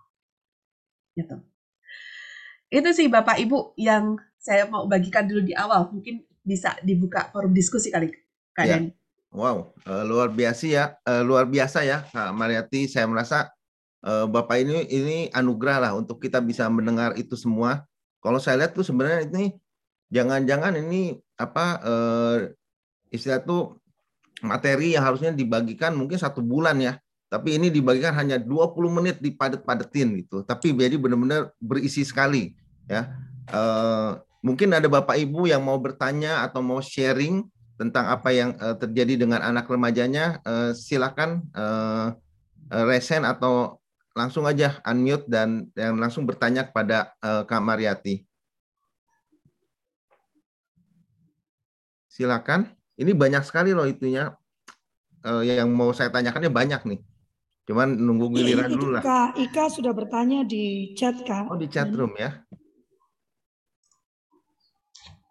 [1.18, 1.34] Gitu.
[2.68, 5.88] Itu sih Bapak Ibu yang saya mau bagikan dulu di awal.
[5.92, 8.12] Mungkin bisa dibuka forum diskusi kali
[8.56, 8.78] Kak ya.
[9.28, 12.88] Wow, uh, luar biasa ya, uh, luar biasa ya Kak Mariati.
[12.88, 13.52] Saya merasa
[14.04, 17.84] uh, Bapak ini ini anugerah lah untuk kita bisa mendengar itu semua.
[18.24, 19.52] Kalau saya lihat tuh sebenarnya ini
[20.08, 22.36] jangan-jangan ini apa uh,
[23.12, 23.76] istilah tuh
[24.40, 26.96] materi yang harusnya dibagikan mungkin satu bulan ya
[27.28, 30.40] tapi ini dibagikan hanya 20 menit dipadet-padetin gitu.
[30.40, 32.56] Tapi jadi benar-benar berisi sekali
[32.88, 33.12] ya.
[33.52, 37.44] Uh, mungkin ada Bapak Ibu yang mau bertanya atau mau sharing
[37.76, 42.16] tentang apa yang uh, terjadi dengan anak remajanya, uh, silakan uh,
[42.88, 43.76] resen atau
[44.16, 48.24] langsung aja unmute dan yang langsung bertanya kepada uh, Kak Mariati.
[52.08, 52.72] Silakan.
[52.98, 54.34] Ini banyak sekali loh itunya.
[55.22, 57.00] Uh, yang mau saya tanyakannya banyak nih.
[57.68, 59.04] Cuman nunggu giliran dulu lah.
[59.04, 61.52] Kak Ika sudah bertanya di chat Kak.
[61.52, 62.32] Oh di chat room ya.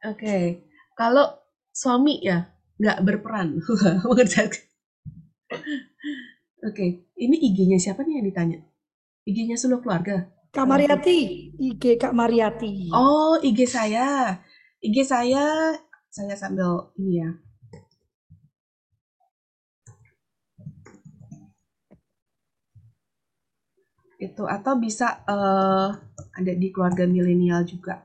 [0.05, 1.33] Oke, kalau
[1.73, 2.45] suami ya
[2.77, 3.57] nggak berperan
[4.05, 4.63] mengerjakan.
[6.61, 8.59] Oke, ini IG-nya siapa nih yang ditanya?
[9.25, 10.29] IG-nya seluruh keluarga.
[10.53, 12.93] Kak Mariati, IG Kak Mariati.
[12.93, 14.37] Oh, IG saya.
[14.77, 15.73] IG saya,
[16.13, 17.29] saya sambil ini ya.
[24.17, 25.93] Itu atau bisa uh,
[26.33, 28.01] ada di keluarga milenial juga.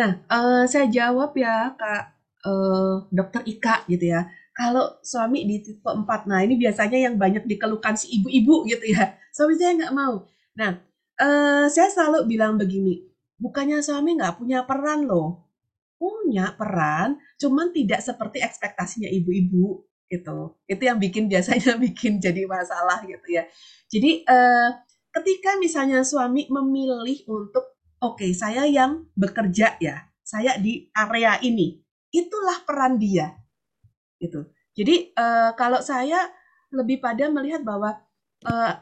[0.00, 2.02] Nah, uh, saya jawab ya Kak
[2.48, 4.32] uh, Dokter Ika gitu ya.
[4.56, 9.16] Kalau suami di tipe 4, nah ini biasanya yang banyak dikeluhkan si ibu-ibu gitu ya.
[9.36, 10.24] Suami saya nggak mau.
[10.56, 10.80] Nah,
[11.20, 13.04] uh, saya selalu bilang begini,
[13.36, 15.48] bukannya suami nggak punya peran loh.
[16.00, 20.58] Punya peran, cuman tidak seperti ekspektasinya ibu-ibu gitu.
[20.66, 23.46] Itu yang bikin biasanya bikin jadi masalah gitu ya.
[23.86, 24.74] Jadi uh,
[25.14, 31.78] ketika misalnya suami memilih untuk oke okay, saya yang bekerja ya, saya di area ini,
[32.10, 33.34] itulah peran dia,
[34.18, 34.50] gitu.
[34.74, 36.30] Jadi uh, kalau saya
[36.70, 37.98] lebih pada melihat bahwa
[38.46, 38.74] uh,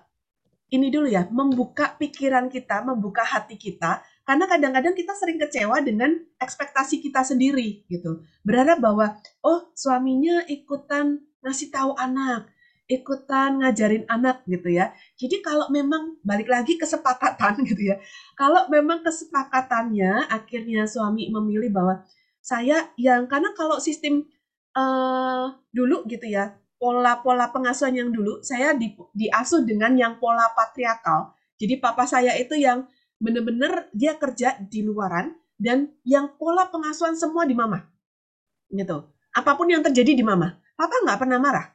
[0.69, 6.13] ini dulu ya, membuka pikiran kita, membuka hati kita, karena kadang-kadang kita sering kecewa dengan
[6.37, 8.21] ekspektasi kita sendiri, gitu.
[8.45, 12.53] Berharap bahwa oh suaminya ikutan ngasih tahu anak,
[12.93, 14.93] ikutan ngajarin anak gitu ya.
[15.17, 17.97] Jadi kalau memang balik lagi kesepakatan gitu ya.
[18.37, 22.05] Kalau memang kesepakatannya akhirnya suami memilih bahwa
[22.45, 24.29] saya yang karena kalau sistem
[24.77, 31.33] uh, dulu gitu ya, pola-pola pengasuhan yang dulu saya di, diasuh dengan yang pola patriarkal.
[31.57, 32.85] Jadi papa saya itu yang
[33.19, 37.83] bener-bener dia kerja di luaran dan yang pola pengasuhan semua di mama.
[38.71, 38.99] Gitu.
[39.35, 40.55] Apa pun yang terjadi di mama.
[40.79, 41.67] Papa nggak pernah marah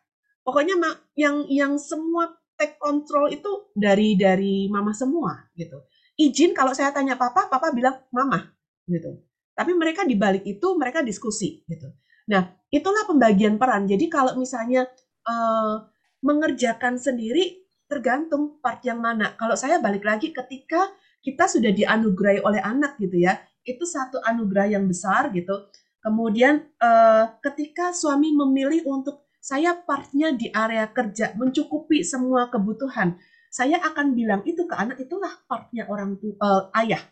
[0.43, 0.75] pokoknya
[1.15, 5.87] yang yang semua take control itu dari dari mama semua gitu
[6.19, 8.53] izin kalau saya tanya papa papa bilang mama
[8.85, 9.23] gitu
[9.57, 11.89] tapi mereka di balik itu mereka diskusi gitu
[12.29, 14.85] nah itulah pembagian peran jadi kalau misalnya
[15.25, 15.81] uh,
[16.23, 20.91] mengerjakan sendiri tergantung part yang mana kalau saya balik lagi ketika
[21.23, 25.71] kita sudah dianugerahi oleh anak gitu ya itu satu anugerah yang besar gitu
[26.03, 33.19] kemudian uh, ketika suami memilih untuk saya partnya di area kerja, mencukupi semua kebutuhan.
[33.51, 37.03] Saya akan bilang itu ke anak itulah partnya orang tua, uh, ayah,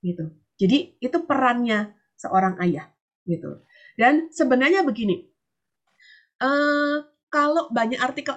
[0.00, 0.32] gitu.
[0.56, 2.88] Jadi itu perannya seorang ayah,
[3.28, 3.60] gitu.
[3.94, 5.28] Dan sebenarnya begini,
[6.40, 8.34] uh, kalau banyak artikel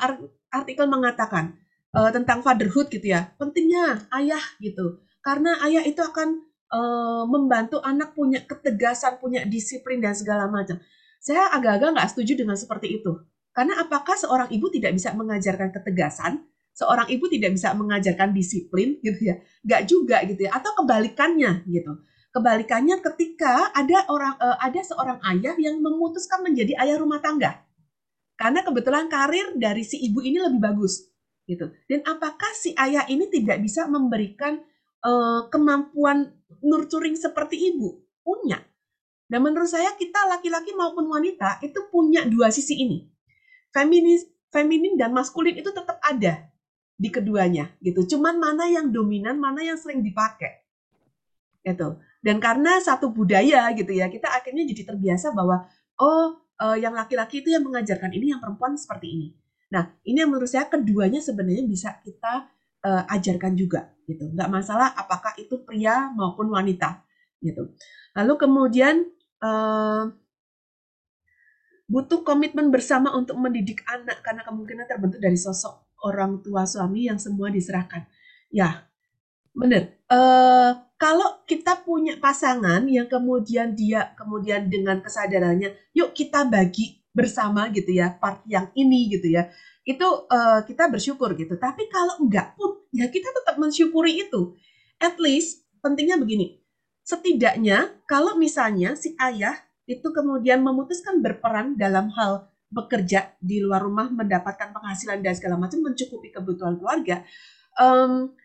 [0.52, 1.56] artikel mengatakan
[1.98, 8.14] uh, tentang fatherhood gitu ya, pentingnya ayah gitu, karena ayah itu akan uh, membantu anak
[8.14, 10.78] punya ketegasan, punya disiplin dan segala macam.
[11.18, 13.12] Saya agak-agak nggak setuju dengan seperti itu.
[13.52, 16.46] Karena apakah seorang ibu tidak bisa mengajarkan ketegasan,
[16.78, 19.42] seorang ibu tidak bisa mengajarkan disiplin gitu ya?
[19.66, 20.54] Nggak juga gitu ya.
[20.54, 22.06] Atau kebalikannya gitu.
[22.30, 27.66] Kebalikannya ketika ada orang uh, ada seorang ayah yang memutuskan menjadi ayah rumah tangga.
[28.38, 31.17] Karena kebetulan karir dari si ibu ini lebih bagus
[31.48, 31.72] gitu.
[31.88, 34.60] Dan apakah si ayah ini tidak bisa memberikan
[35.02, 38.04] uh, kemampuan nurturing seperti ibu?
[38.22, 38.60] Punya.
[39.28, 43.08] Dan menurut saya kita laki-laki maupun wanita itu punya dua sisi ini.
[43.72, 46.48] Feminis, feminin dan maskulin itu tetap ada
[46.96, 48.04] di keduanya gitu.
[48.16, 50.64] Cuman mana yang dominan, mana yang sering dipakai.
[51.64, 52.00] Gitu.
[52.24, 55.68] Dan karena satu budaya gitu ya, kita akhirnya jadi terbiasa bahwa
[56.00, 59.28] oh uh, yang laki-laki itu yang mengajarkan ini, yang perempuan seperti ini.
[59.68, 62.48] Nah, ini yang menurut saya keduanya sebenarnya bisa kita
[62.88, 64.32] uh, ajarkan juga gitu.
[64.32, 67.04] Nggak masalah apakah itu pria maupun wanita
[67.44, 67.76] gitu.
[68.16, 68.96] Lalu kemudian
[69.44, 70.08] uh,
[71.88, 77.20] butuh komitmen bersama untuk mendidik anak karena kemungkinan terbentuk dari sosok orang tua suami yang
[77.20, 78.08] semua diserahkan.
[78.48, 78.88] Ya,
[79.52, 79.92] benar.
[80.08, 87.74] Uh, kalau kita punya pasangan yang kemudian dia kemudian dengan kesadarannya, yuk kita bagi bersama
[87.74, 89.50] gitu ya part yang ini gitu ya,
[89.90, 91.58] itu uh, kita bersyukur gitu.
[91.58, 94.54] Tapi kalau enggak pun, ya kita tetap mensyukuri itu.
[95.02, 96.62] At least pentingnya begini,
[97.08, 99.56] Setidaknya kalau misalnya si ayah
[99.88, 105.80] itu kemudian memutuskan berperan dalam hal bekerja di luar rumah mendapatkan penghasilan dan segala macam
[105.88, 107.24] mencukupi kebutuhan keluarga,
[107.80, 108.36] um,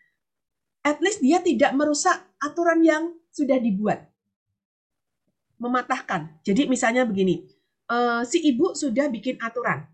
[0.79, 3.03] at least dia tidak merusak aturan yang
[3.35, 4.07] sudah dibuat,
[5.59, 6.39] mematahkan.
[6.47, 7.43] Jadi misalnya begini,
[7.93, 9.85] uh, si ibu sudah bikin aturan,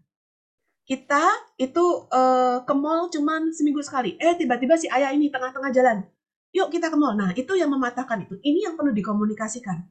[0.88, 1.28] kita
[1.60, 6.08] itu uh, ke mall cuman seminggu sekali, eh tiba-tiba si ayah ini tengah-tengah jalan,
[6.50, 7.14] Yuk kita ke mall.
[7.14, 8.42] Nah, itu yang mematahkan itu.
[8.42, 9.86] Ini yang perlu dikomunikasikan.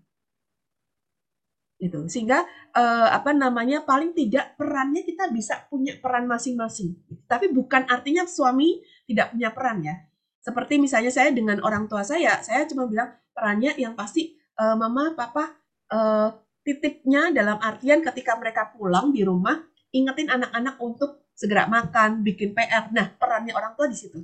[1.79, 2.11] Itu.
[2.11, 2.43] Sehingga
[2.75, 6.99] eh, apa namanya paling tidak perannya kita bisa punya peran masing-masing.
[7.31, 9.95] Tapi bukan artinya suami tidak punya peran ya.
[10.43, 15.15] Seperti misalnya saya dengan orang tua saya, saya cuma bilang perannya yang pasti uh, mama,
[15.15, 15.55] papa
[15.95, 16.35] uh,
[16.69, 19.57] titipnya dalam artian ketika mereka pulang di rumah
[19.89, 22.93] ingetin anak-anak untuk segera makan, bikin PR.
[22.93, 24.21] Nah, perannya orang tua di situ.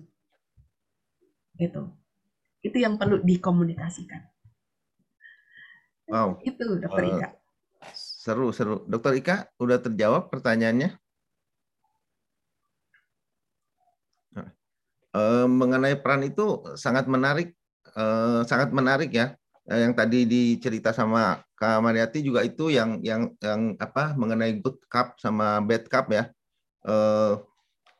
[1.57, 1.88] Itu.
[2.61, 4.20] Itu yang perlu dikomunikasikan.
[6.11, 6.36] Wow.
[6.45, 7.28] Itu, Dokter uh, Ika.
[7.95, 8.84] Seru, seru.
[8.84, 11.01] Dokter Ika, udah terjawab pertanyaannya?
[15.14, 17.55] Uh, mengenai peran itu sangat menarik,
[17.95, 19.38] uh, sangat menarik ya.
[19.70, 24.78] Uh, yang tadi dicerita sama Kak Mariati juga itu yang yang yang apa mengenai good
[24.90, 26.30] cup sama bad cup ya.
[26.84, 27.40] Uh,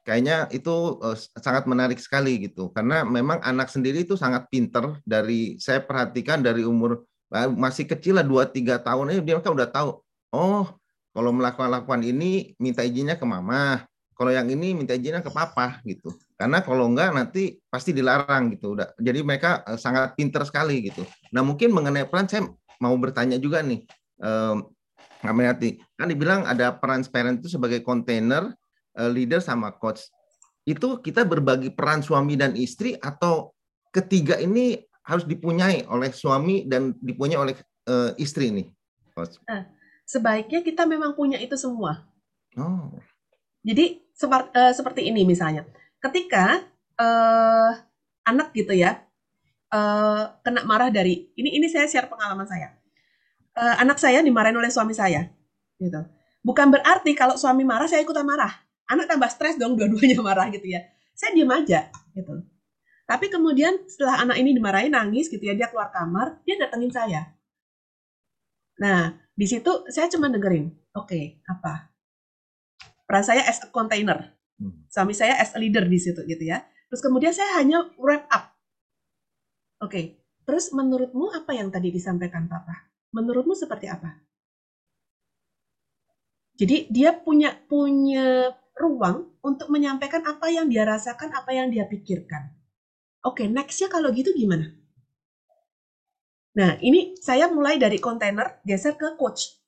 [0.05, 2.75] kayaknya itu uh, sangat menarik sekali gitu.
[2.75, 8.21] Karena memang anak sendiri itu sangat pinter dari saya perhatikan dari umur uh, masih kecil
[8.21, 9.91] lah dua tiga tahun ini dia kan udah tahu
[10.35, 10.67] oh
[11.15, 15.83] kalau melakukan lakukan ini minta izinnya ke mama kalau yang ini minta izinnya ke papa
[15.87, 16.15] gitu.
[16.35, 18.79] Karena kalau enggak nanti pasti dilarang gitu.
[18.79, 21.03] Udah jadi mereka uh, sangat pinter sekali gitu.
[21.35, 22.47] Nah mungkin mengenai peran saya
[22.83, 23.87] mau bertanya juga nih
[24.23, 24.75] um,
[25.25, 28.53] kan dibilang ada peran parent itu sebagai kontainer
[29.01, 30.05] uh, leader sama coach.
[30.69, 33.57] Itu kita berbagi peran suami dan istri atau
[33.89, 37.55] ketiga ini harus dipunyai oleh suami dan dipunyai oleh
[37.89, 38.69] uh, istri nih
[39.17, 39.41] coach?
[39.49, 39.69] Nah,
[40.05, 42.05] sebaiknya kita memang punya itu semua.
[42.57, 42.93] Oh.
[43.65, 45.65] Jadi seperti, uh, seperti ini misalnya.
[46.05, 46.61] Ketika
[47.01, 47.73] uh,
[48.29, 49.01] anak gitu ya
[49.75, 52.71] uh, kena marah dari ini ini saya share pengalaman saya.
[53.55, 55.31] Uh, anak saya dimarahin oleh suami saya
[55.83, 56.01] gitu.
[56.45, 58.51] Bukan berarti kalau suami marah saya ikutan marah.
[58.85, 60.87] Anak tambah stres dong dua-duanya marah gitu ya.
[61.17, 62.45] Saya diam aja gitu.
[63.05, 67.35] Tapi kemudian setelah anak ini dimarahin nangis gitu ya dia keluar kamar dia datengin saya.
[68.81, 71.91] Nah di situ saya cuma dengerin oke okay, apa?
[73.05, 74.31] Peran saya as a container.
[74.55, 74.87] Hmm.
[74.87, 76.63] suami saya as a leader di situ gitu ya.
[76.87, 78.54] Terus kemudian saya hanya wrap up
[79.85, 80.03] oke
[80.49, 84.25] terus menurutmu apa yang tadi disampaikan papa menurutmu seperti apa
[86.55, 92.51] jadi dia punya punya ruang untuk menyampaikan apa yang dia rasakan, apa yang dia pikirkan.
[93.27, 94.71] Oke, nextnya kalau gitu gimana?
[96.55, 99.59] Nah, ini saya mulai dari kontainer geser ke coach.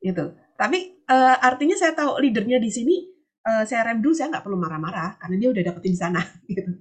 [0.00, 0.24] Gitu.
[0.56, 2.96] Tapi uh, artinya saya tahu leadernya di sini,
[3.44, 6.20] uh, saya rem dulu, saya nggak perlu marah-marah karena dia udah dapetin di sana.
[6.48, 6.72] Gitu.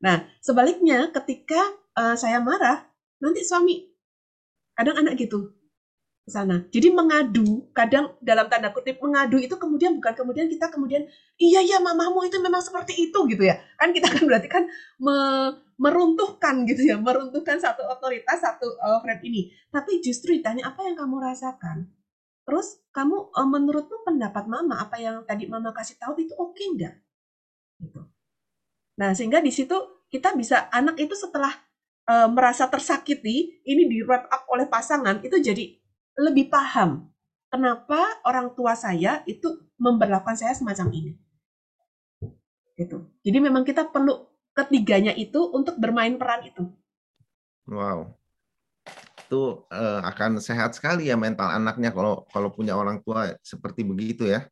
[0.00, 1.60] Nah, sebaliknya ketika
[1.96, 2.88] uh, saya marah,
[3.20, 3.84] nanti suami
[4.72, 5.52] kadang anak gitu
[6.24, 6.64] ke sana.
[6.72, 11.04] Jadi mengadu, kadang dalam tanda kutip mengadu itu kemudian bukan kemudian kita kemudian
[11.36, 13.60] iya ya mamamu itu memang seperti itu gitu ya.
[13.76, 14.64] Kan kita kan berarti kan
[15.00, 15.16] me,
[15.76, 19.52] meruntuhkan gitu ya, meruntuhkan satu otoritas, satu uh, ini.
[19.68, 21.88] Tapi justru ditanya apa yang kamu rasakan.
[22.48, 26.66] Terus kamu uh, menurutmu pendapat mama apa yang tadi mama kasih tahu itu oke okay
[26.72, 26.94] enggak?
[27.80, 28.00] Gitu.
[29.00, 31.56] Nah, sehingga di situ kita bisa anak itu setelah
[32.04, 35.72] uh, merasa tersakiti, ini di wrap up oleh pasangan itu jadi
[36.20, 37.08] lebih paham
[37.48, 41.12] kenapa orang tua saya itu memperlakukan saya semacam ini.
[42.76, 43.08] Gitu.
[43.24, 46.68] Jadi memang kita perlu ketiganya itu untuk bermain peran itu.
[47.64, 48.12] Wow.
[49.24, 54.28] Itu uh, akan sehat sekali ya mental anaknya kalau kalau punya orang tua seperti begitu
[54.28, 54.44] ya.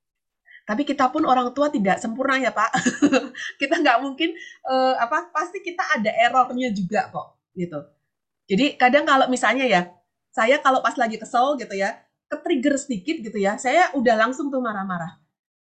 [0.69, 2.77] Tapi kita pun orang tua tidak sempurna ya Pak.
[3.61, 4.37] kita nggak mungkin
[4.69, 7.81] uh, apa pasti kita ada errornya juga kok gitu.
[8.53, 9.89] Jadi kadang kalau misalnya ya
[10.29, 11.97] saya kalau pas lagi kesel gitu ya,
[12.29, 15.17] ke-trigger sedikit gitu ya, saya udah langsung tuh marah-marah.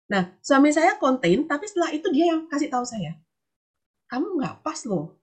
[0.07, 3.19] Nah, suami saya konten, tapi setelah itu dia yang kasih tahu saya.
[4.07, 5.19] Kamu nggak pas loh.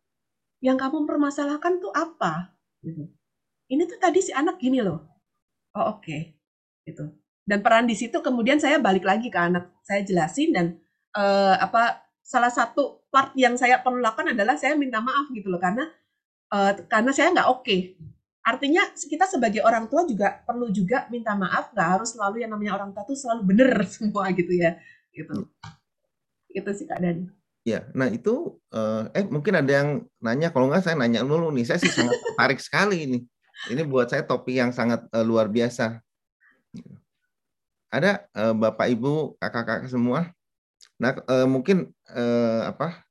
[0.60, 2.52] Yang kamu permasalahkan tuh apa?
[2.84, 3.08] Gitu.
[3.72, 5.00] Ini tuh tadi si anak gini loh.
[5.72, 6.04] Oh oke.
[6.04, 6.36] Okay.
[6.84, 7.06] Gitu.
[7.50, 9.74] Dan peran di situ kemudian saya balik lagi ke anak.
[9.82, 10.66] Saya jelasin dan
[11.18, 15.58] uh, apa salah satu part yang saya perlu lakukan adalah saya minta maaf gitu loh
[15.58, 15.82] karena
[16.54, 17.98] uh, karena saya nggak oke okay
[18.40, 22.80] Artinya kita sebagai orang tua juga perlu juga minta maaf, nggak harus selalu yang namanya
[22.80, 24.80] orang tua tuh selalu benar semua gitu ya,
[25.12, 25.44] gitu.
[26.48, 27.28] Itu sih Kak Dani.
[27.60, 29.88] Ya, nah itu eh, eh mungkin ada yang
[30.24, 33.18] nanya, kalau nggak saya nanya dulu nih, saya sih sangat tertarik sekali ini.
[33.68, 36.00] Ini buat saya topik yang sangat uh, luar biasa.
[37.90, 40.30] Ada uh, bapak ibu kakak-kakak semua.
[41.02, 43.06] Nah uh, mungkin uh, apa?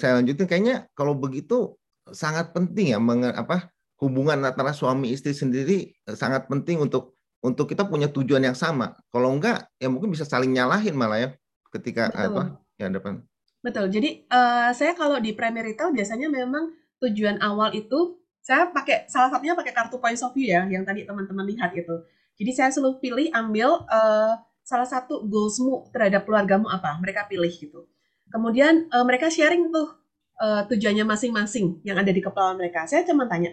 [0.00, 1.76] Saya lanjutin kayaknya kalau begitu
[2.08, 3.68] sangat penting ya meng, apa
[4.00, 9.00] hubungan antara suami istri sendiri eh, sangat penting untuk untuk kita punya tujuan yang sama.
[9.08, 11.28] Kalau enggak, ya mungkin bisa saling nyalahin malah ya
[11.72, 12.24] ketika Betul.
[12.36, 12.42] apa
[12.76, 13.24] ya depan.
[13.64, 13.88] Betul.
[13.88, 19.56] Jadi uh, saya kalau di premarital biasanya memang tujuan awal itu saya pakai salah satunya
[19.56, 21.96] pakai kartu points of view ya yang tadi teman-teman lihat itu.
[22.40, 27.84] Jadi saya selalu pilih ambil uh, salah satu goalsmu terhadap keluargamu apa, mereka pilih gitu.
[28.32, 29.92] Kemudian uh, mereka sharing tuh
[30.40, 32.88] uh, tujuannya masing-masing yang ada di kepala mereka.
[32.88, 33.52] Saya cuma tanya,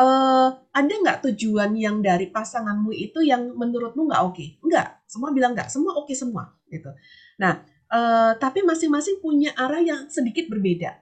[0.00, 4.40] uh, ada nggak tujuan yang dari pasanganmu itu yang menurutmu nggak oke?
[4.40, 4.56] Okay?
[4.64, 6.88] Nggak, semua bilang nggak, semua oke okay semua gitu.
[7.36, 7.60] Nah,
[7.92, 10.96] uh, tapi masing-masing punya arah yang sedikit berbeda.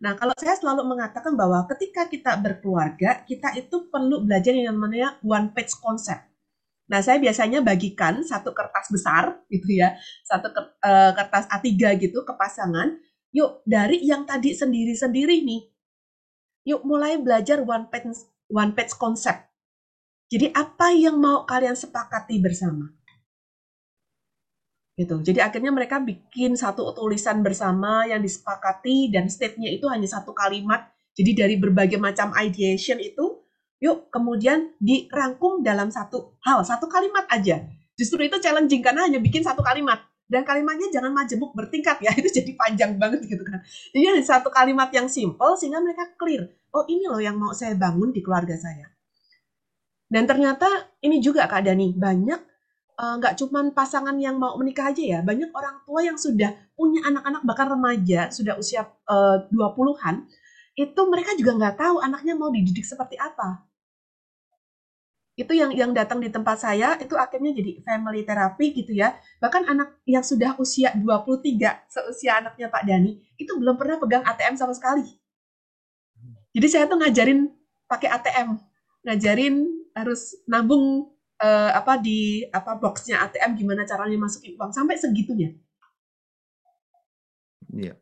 [0.00, 5.20] Nah, kalau saya selalu mengatakan bahwa ketika kita berkeluarga, kita itu perlu belajar yang namanya
[5.20, 6.29] one page concept.
[6.90, 9.94] Nah, saya biasanya bagikan satu kertas besar gitu ya,
[10.26, 11.70] satu uh, kertas A3
[12.02, 12.98] gitu ke pasangan.
[13.30, 15.62] Yuk dari yang tadi sendiri-sendiri nih.
[16.66, 18.10] Yuk mulai belajar one page
[18.50, 19.38] one page konsep.
[20.30, 22.90] Jadi apa yang mau kalian sepakati bersama?
[24.98, 25.16] Gitu.
[25.32, 30.90] Jadi akhirnya mereka bikin satu tulisan bersama yang disepakati dan state-nya itu hanya satu kalimat.
[31.14, 33.39] Jadi dari berbagai macam ideation itu
[33.80, 37.64] Yuk kemudian dirangkum dalam satu hal, satu kalimat aja.
[37.96, 40.04] Justru itu challenging karena hanya bikin satu kalimat.
[40.30, 43.64] Dan kalimatnya jangan majemuk bertingkat ya, itu jadi panjang banget gitu kan.
[43.90, 46.46] Jadi satu kalimat yang simple sehingga mereka clear.
[46.70, 48.86] Oh ini loh yang mau saya bangun di keluarga saya.
[50.06, 50.68] Dan ternyata
[51.00, 52.40] ini juga Kak Dani, banyak
[53.00, 56.52] eh, nggak uh, cuman pasangan yang mau menikah aja ya, banyak orang tua yang sudah
[56.74, 60.26] punya anak-anak bahkan remaja, sudah usia uh, 20-an,
[60.74, 63.69] itu mereka juga nggak tahu anaknya mau dididik seperti apa
[65.40, 69.16] itu yang yang datang di tempat saya itu akhirnya jadi family therapy gitu ya.
[69.40, 74.60] Bahkan anak yang sudah usia 23, seusia anaknya Pak Dani, itu belum pernah pegang ATM
[74.60, 75.08] sama sekali.
[76.52, 77.48] Jadi saya tuh ngajarin
[77.88, 78.60] pakai ATM,
[79.08, 79.56] ngajarin
[79.96, 81.08] harus nabung
[81.40, 85.56] uh, apa di apa boxnya ATM gimana caranya masukin uang sampai segitunya.
[87.72, 87.96] Iya.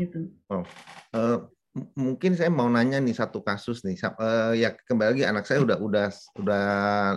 [0.00, 0.32] Gitu.
[0.48, 0.64] Oh.
[1.12, 1.44] Uh,
[1.74, 3.98] mungkin saya mau nanya nih satu kasus nih.
[4.14, 6.06] Uh, ya kembali lagi anak saya udah udah
[6.38, 6.66] udah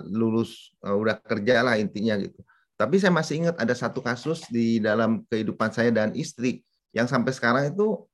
[0.09, 2.41] lulus uh, udah kerja lah intinya gitu.
[2.77, 7.33] Tapi saya masih ingat ada satu kasus di dalam kehidupan saya dan istri yang sampai
[7.33, 8.05] sekarang itu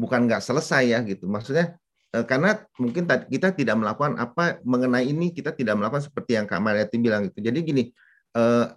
[0.00, 1.28] bukan nggak selesai ya gitu.
[1.28, 1.76] Maksudnya
[2.16, 6.60] uh, karena mungkin kita tidak melakukan apa mengenai ini kita tidak melakukan seperti yang Kak
[6.60, 7.44] Mariati bilang gitu.
[7.44, 7.84] Jadi gini
[8.32, 8.72] uh,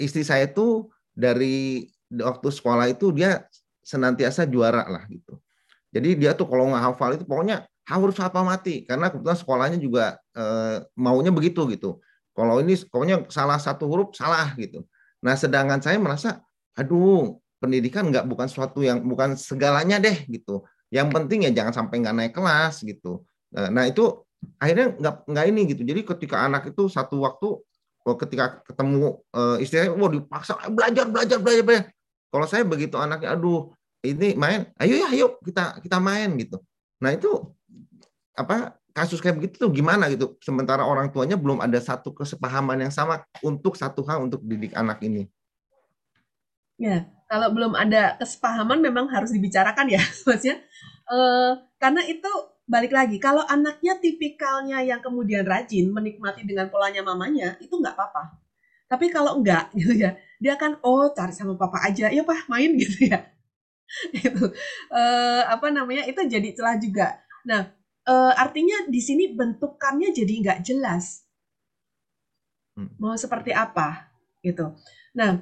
[0.00, 3.44] istri saya itu dari waktu sekolah itu dia
[3.84, 5.36] senantiasa juara lah gitu
[5.88, 10.20] jadi dia tuh kalau nggak hafal itu pokoknya harus hafal mati karena kebetulan sekolahnya juga
[10.36, 10.44] e,
[10.92, 11.96] maunya begitu gitu.
[12.36, 14.84] Kalau ini pokoknya salah satu huruf salah gitu.
[15.24, 16.44] Nah sedangkan saya merasa,
[16.76, 20.62] aduh pendidikan nggak bukan sesuatu yang bukan segalanya deh gitu.
[20.92, 23.24] Yang penting ya jangan sampai nggak naik kelas gitu.
[23.56, 24.04] Nah, nah itu
[24.60, 25.82] akhirnya nggak nggak ini gitu.
[25.88, 27.48] Jadi ketika anak itu satu waktu
[28.04, 31.84] oh, ketika ketemu uh, istilahnya, wah dipaksa belajar belajar belajar belajar.
[32.28, 33.72] Kalau saya begitu anaknya, aduh
[34.02, 36.62] ini main, ayo ya, ayo kita kita main gitu.
[37.02, 37.50] Nah itu
[38.38, 40.38] apa kasus kayak begitu tuh gimana gitu?
[40.38, 45.02] Sementara orang tuanya belum ada satu kesepahaman yang sama untuk satu hal untuk didik anak
[45.02, 45.26] ini.
[46.78, 50.62] Ya, kalau belum ada kesepahaman memang harus dibicarakan ya, maksudnya.
[51.10, 52.30] Uh, karena itu
[52.70, 58.38] balik lagi, kalau anaknya tipikalnya yang kemudian rajin menikmati dengan polanya mamanya, itu nggak apa-apa.
[58.86, 62.78] Tapi kalau enggak gitu ya, dia kan oh cari sama papa aja, ya pak main
[62.82, 63.37] gitu ya
[64.16, 64.44] itu
[64.92, 67.18] uh, apa namanya itu jadi celah juga.
[67.48, 67.72] Nah
[68.08, 71.24] uh, artinya di sini bentukannya jadi nggak jelas
[72.76, 73.00] hmm.
[73.00, 74.12] mau seperti apa
[74.44, 74.76] gitu.
[75.16, 75.40] Nah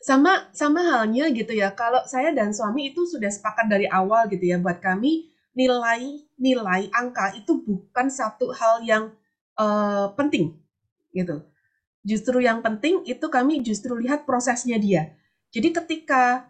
[0.00, 4.48] sama sama halnya gitu ya kalau saya dan suami itu sudah sepakat dari awal gitu
[4.48, 9.12] ya buat kami nilai nilai angka itu bukan satu hal yang
[9.60, 10.56] uh, penting
[11.12, 11.44] gitu
[12.00, 15.12] justru yang penting itu kami justru lihat prosesnya dia
[15.52, 16.49] jadi ketika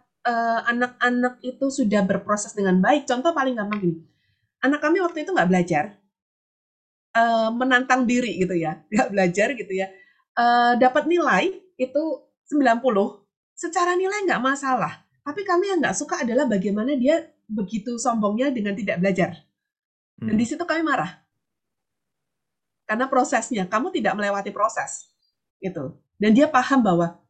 [0.67, 3.97] anak-anak uh, itu sudah berproses dengan baik, contoh paling gampang gini,
[4.61, 5.97] anak kami waktu itu nggak belajar,
[7.17, 9.89] uh, menantang diri gitu ya, nggak belajar gitu ya,
[10.37, 12.03] uh, dapat nilai itu
[12.49, 12.81] 90,
[13.57, 18.73] secara nilai nggak masalah, tapi kami yang nggak suka adalah bagaimana dia begitu sombongnya dengan
[18.73, 19.31] tidak belajar.
[20.21, 20.51] Dan di hmm.
[20.53, 21.21] situ kami marah.
[22.85, 25.09] Karena prosesnya, kamu tidak melewati proses.
[25.57, 25.97] Gitu.
[26.17, 27.20] Dan dia paham bahwa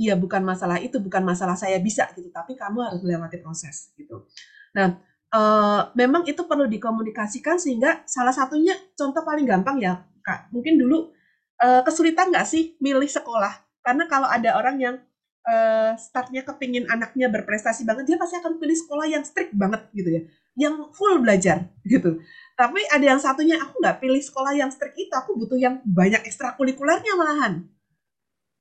[0.00, 4.24] iya bukan masalah itu bukan masalah saya bisa gitu tapi kamu harus melewati proses gitu.
[4.72, 4.96] Nah
[5.36, 11.12] uh, memang itu perlu dikomunikasikan sehingga salah satunya contoh paling gampang ya kak mungkin dulu
[11.60, 13.52] uh, kesulitan nggak sih milih sekolah?
[13.84, 14.96] Karena kalau ada orang yang
[15.44, 20.08] uh, startnya kepingin anaknya berprestasi banget dia pasti akan pilih sekolah yang strict banget gitu
[20.08, 20.22] ya
[20.58, 22.20] yang full belajar gitu.
[22.56, 26.20] Tapi ada yang satunya aku nggak pilih sekolah yang strict itu aku butuh yang banyak
[26.24, 27.64] ekstrakurikulernya malahan.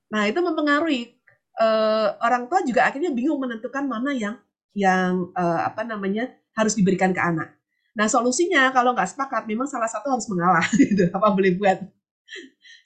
[0.09, 1.18] Nah itu mempengaruhi
[1.59, 4.39] uh, orang tua juga akhirnya bingung menentukan mana yang
[4.73, 7.53] yang uh, apa namanya harus diberikan ke anak.
[7.93, 11.79] Nah solusinya kalau nggak sepakat memang salah satu harus mengalah gitu apa boleh buat.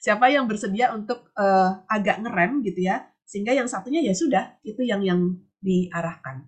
[0.02, 4.84] Siapa yang bersedia untuk uh, agak ngerem gitu ya sehingga yang satunya ya sudah itu
[4.84, 5.20] yang yang
[5.64, 6.44] diarahkan.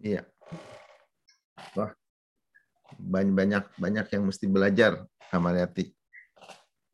[0.00, 0.24] Iya.
[1.76, 1.92] Wah,
[2.96, 5.92] banyak banyak banyak yang mesti belajar, Kamariati.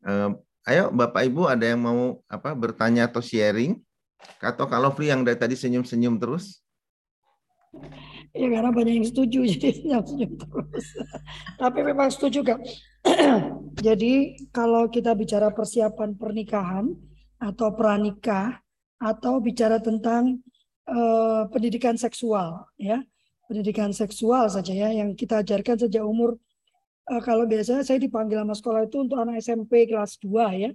[0.03, 0.35] Uh,
[0.67, 3.86] ayo Bapak Ibu ada yang mau apa bertanya atau sharing?
[4.41, 6.61] Atau kalau Free yang dari tadi senyum-senyum terus?
[8.33, 10.85] Ya karena banyak yang setuju jadi senyum-senyum terus.
[11.57, 12.59] Tapi memang setuju kak.
[13.87, 14.13] jadi
[14.51, 16.91] kalau kita bicara persiapan pernikahan
[17.37, 18.61] atau pranikah
[18.97, 20.41] atau bicara tentang
[20.89, 23.05] uh, pendidikan seksual ya
[23.45, 26.35] pendidikan seksual saja ya yang kita ajarkan sejak umur
[27.13, 30.71] uh, kalau biasanya saya dipanggil sama sekolah itu untuk anak SMP kelas 2 ya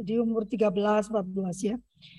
[0.00, 1.76] jadi umur 13 14 ya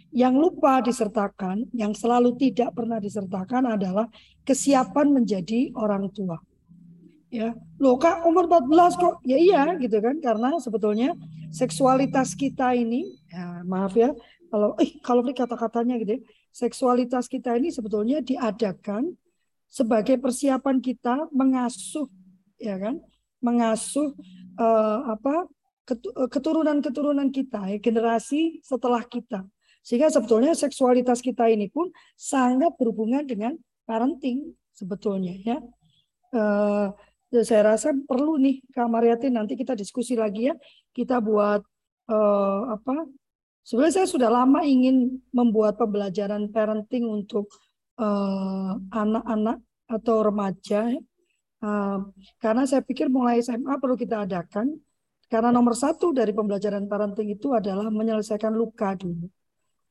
[0.09, 4.09] yang lupa disertakan yang selalu tidak pernah disertakan adalah
[4.41, 6.41] kesiapan menjadi orang tua.
[7.29, 9.15] Ya loh kak umur 14 kok?
[9.21, 10.17] Ya iya gitu kan?
[10.17, 11.13] Karena sebetulnya
[11.53, 14.09] seksualitas kita ini ya, maaf ya
[14.49, 19.13] kalau eh kalau kata-katanya gitu ya, seksualitas kita ini sebetulnya diadakan
[19.69, 22.09] sebagai persiapan kita mengasuh
[22.57, 22.97] ya kan?
[23.45, 24.17] Mengasuh
[24.57, 25.45] uh, apa
[25.93, 29.45] eh, keturunan-keturunan kita ya, generasi setelah kita
[29.81, 33.55] sehingga sebetulnya seksualitas kita ini pun sangat berhubungan dengan
[33.87, 35.57] parenting sebetulnya ya.
[36.29, 36.93] Uh,
[37.29, 40.55] saya rasa perlu nih Kak Mariati nanti kita diskusi lagi ya.
[40.93, 41.61] Kita buat
[42.09, 43.05] uh, apa
[43.69, 47.53] Sebenarnya saya sudah lama ingin membuat pembelajaran parenting untuk
[48.01, 50.89] eh, anak-anak uh, atau remaja,
[51.61, 51.97] uh,
[52.41, 54.73] karena saya pikir mulai SMA perlu kita adakan.
[55.29, 59.29] Karena nomor satu dari pembelajaran parenting itu adalah menyelesaikan luka dulu,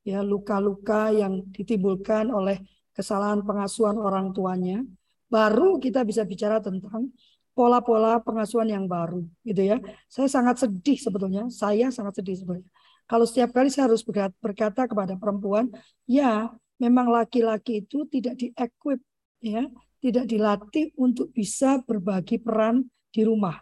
[0.09, 2.65] ya luka-luka yang ditimbulkan oleh
[2.97, 4.81] kesalahan pengasuhan orang tuanya.
[5.29, 7.13] Baru kita bisa bicara tentang
[7.53, 9.77] pola-pola pengasuhan yang baru, gitu ya.
[10.09, 12.73] Saya sangat sedih sebetulnya, saya sangat sedih sebetulnya
[13.09, 14.05] kalau setiap kali saya harus
[14.37, 15.73] berkata kepada perempuan,
[16.05, 19.01] ya memang laki-laki itu tidak di-equip,
[19.41, 19.65] ya,
[20.05, 23.57] tidak dilatih untuk bisa berbagi peran di rumah.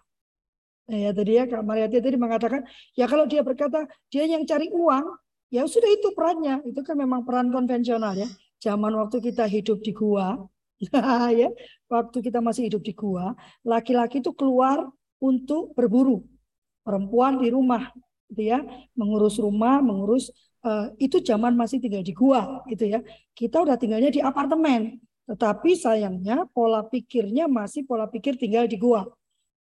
[0.90, 2.66] Ya tadi ya Kak Mariati tadi mengatakan,
[2.98, 5.14] ya kalau dia berkata dia yang cari uang,
[5.50, 6.62] ya sudah itu perannya.
[6.66, 8.28] Itu kan memang peran konvensional ya.
[8.62, 10.40] Zaman waktu kita hidup di gua,
[11.40, 11.48] ya,
[11.92, 14.88] waktu kita masih hidup di gua, laki-laki itu keluar
[15.20, 16.24] untuk berburu.
[16.86, 17.90] Perempuan di rumah
[18.30, 18.58] gitu ya
[18.98, 20.34] mengurus rumah mengurus
[20.66, 23.00] uh, itu zaman masih tinggal di gua gitu ya
[23.38, 29.06] kita udah tinggalnya di apartemen tetapi sayangnya pola pikirnya masih pola pikir tinggal di gua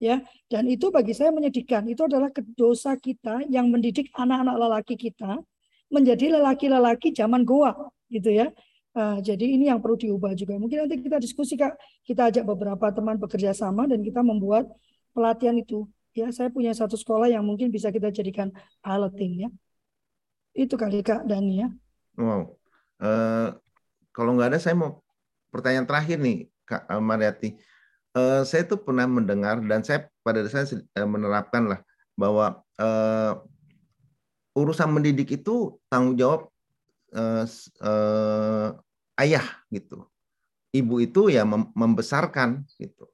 [0.02, 0.20] ya
[0.50, 5.40] dan itu bagi saya menyedihkan itu adalah dosa kita yang mendidik anak-anak lelaki kita
[5.92, 7.74] menjadi lelaki-lelaki zaman gua
[8.10, 8.50] gitu ya.
[8.96, 10.56] Uh, jadi ini yang perlu diubah juga.
[10.56, 11.76] Mungkin nanti kita diskusi kak.
[12.00, 14.72] Kita ajak beberapa teman bekerja sama dan kita membuat
[15.12, 15.84] pelatihan itu.
[16.16, 18.48] Ya saya punya satu sekolah yang mungkin bisa kita jadikan
[18.80, 19.48] piloting ya.
[20.56, 21.68] Itu kali kak Dani ya.
[22.16, 22.56] Wow.
[22.96, 23.52] Uh,
[24.16, 25.04] kalau nggak ada saya mau
[25.52, 27.60] pertanyaan terakhir nih kak Mariati.
[28.16, 31.84] Uh, saya tuh pernah mendengar dan saya pada dasarnya menerapkan lah
[32.16, 33.44] bahwa uh,
[34.56, 36.48] urusan mendidik itu tanggung jawab
[37.12, 37.44] uh,
[37.84, 38.68] uh,
[39.20, 40.08] ayah gitu
[40.72, 43.06] ibu itu ya membesarkan gitu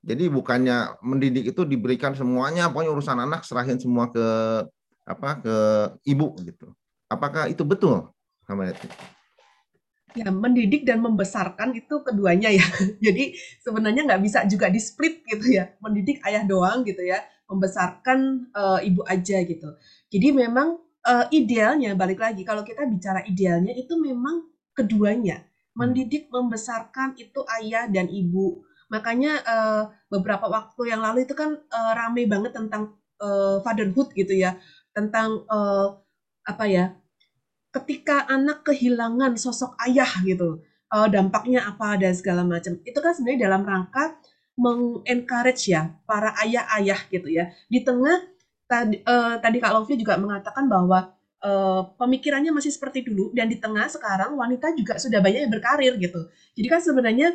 [0.00, 4.26] jadi bukannya mendidik itu diberikan semuanya, pokoknya urusan anak serahin semua ke
[5.04, 5.56] apa ke
[6.08, 6.72] ibu gitu.
[7.12, 8.08] Apakah itu betul,
[8.48, 8.88] Kamareti?
[10.16, 12.64] Ya, mendidik dan membesarkan itu keduanya ya.
[13.04, 15.68] Jadi sebenarnya nggak bisa juga di split gitu ya.
[15.84, 19.68] Mendidik ayah doang gitu ya, membesarkan uh, ibu aja gitu.
[20.08, 20.80] Jadi memang
[21.10, 24.46] uh, idealnya balik lagi kalau kita bicara idealnya itu memang
[24.78, 25.42] keduanya.
[25.74, 31.92] Mendidik, membesarkan itu ayah dan ibu Makanya uh, beberapa waktu yang lalu itu kan uh,
[31.94, 34.58] rame banget tentang uh, fatherhood gitu ya,
[34.90, 35.94] tentang uh,
[36.42, 36.84] apa ya?
[37.70, 40.58] Ketika anak kehilangan sosok ayah gitu,
[40.90, 42.82] uh, dampaknya apa dan segala macam.
[42.82, 44.18] Itu kan sebenarnya dalam rangka
[44.58, 47.54] mengencourage ya para ayah-ayah gitu ya.
[47.70, 48.26] Di tengah
[48.70, 51.10] tadi uh, tadi Kak Lofi juga mengatakan bahwa
[51.42, 55.98] uh, pemikirannya masih seperti dulu dan di tengah sekarang wanita juga sudah banyak yang berkarir
[55.98, 56.30] gitu.
[56.54, 57.34] Jadi kan sebenarnya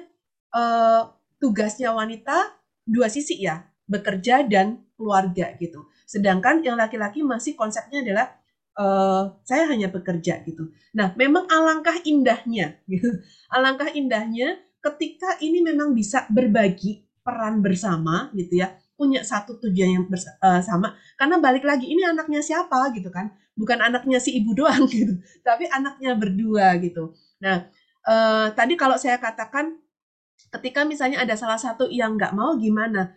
[0.55, 1.11] uh,
[1.43, 2.55] tugasnya wanita
[2.87, 5.83] dua sisi ya, bekerja dan keluarga gitu.
[6.07, 8.31] Sedangkan yang laki-laki masih konsepnya adalah
[8.79, 10.71] uh, saya hanya bekerja gitu.
[10.95, 13.11] Nah, memang alangkah indahnya gitu.
[13.51, 20.05] Alangkah indahnya ketika ini memang bisa berbagi peran bersama gitu ya punya satu tujuan yang
[20.07, 24.87] uh, sama karena balik lagi ini anaknya siapa gitu kan bukan anaknya si ibu doang
[24.91, 27.11] gitu tapi anaknya berdua gitu
[27.43, 27.67] nah
[28.07, 29.75] uh, tadi kalau saya katakan
[30.55, 33.11] ketika misalnya ada salah satu yang nggak mau gimana?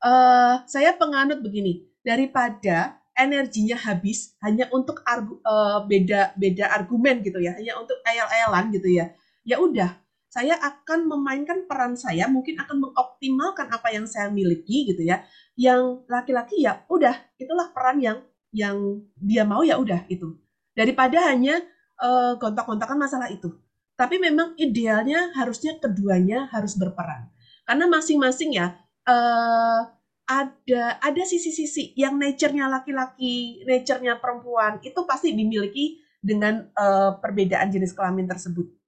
[0.00, 7.36] Uh, saya penganut begini, daripada energinya habis hanya untuk argu, uh, beda beda argumen gitu
[7.38, 9.12] ya, hanya untuk ayal-ayalan gitu ya.
[9.44, 9.99] Ya udah,
[10.30, 15.26] saya akan memainkan peran saya, mungkin akan mengoptimalkan apa yang saya miliki gitu ya.
[15.58, 18.22] Yang laki-laki ya udah, itulah peran yang
[18.54, 20.38] yang dia mau ya udah itu.
[20.70, 21.58] Daripada hanya
[21.98, 23.50] uh, gontak-gontakan masalah itu.
[23.98, 27.26] Tapi memang idealnya harusnya keduanya harus berperan.
[27.66, 28.78] Karena masing-masing ya
[29.10, 29.82] uh,
[30.30, 37.90] ada ada sisi-sisi yang nature-nya laki-laki, nature-nya perempuan itu pasti dimiliki dengan uh, perbedaan jenis
[37.98, 38.79] kelamin tersebut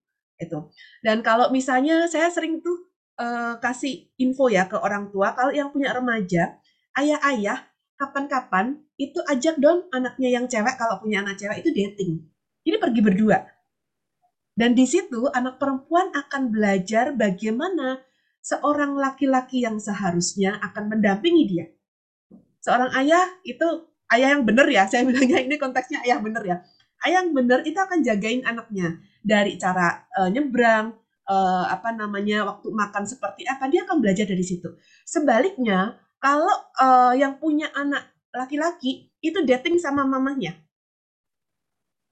[0.42, 0.58] itu.
[1.02, 5.70] Dan kalau misalnya saya sering tuh uh, kasih info ya ke orang tua kalau yang
[5.70, 6.58] punya remaja,
[6.98, 7.68] ayah-ayah
[7.98, 12.12] kapan-kapan itu ajak dong anaknya yang cewek kalau punya anak cewek itu dating.
[12.62, 13.38] Ini pergi berdua.
[14.52, 18.04] Dan di situ anak perempuan akan belajar bagaimana
[18.42, 21.66] seorang laki-laki yang seharusnya akan mendampingi dia.
[22.60, 23.64] Seorang ayah itu
[24.12, 26.56] ayah yang benar ya, saya bilangnya ini konteksnya ayah benar ya.
[27.02, 30.92] Ayah yang benar itu akan jagain anaknya dari cara uh, nyebrang,
[31.30, 34.74] uh, apa namanya waktu makan seperti apa dia akan belajar dari situ.
[35.06, 40.58] Sebaliknya kalau uh, yang punya anak laki-laki itu dating sama mamanya.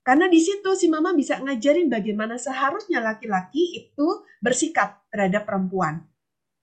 [0.00, 4.08] Karena di situ si mama bisa ngajarin bagaimana seharusnya laki-laki itu
[4.40, 6.08] bersikap terhadap perempuan.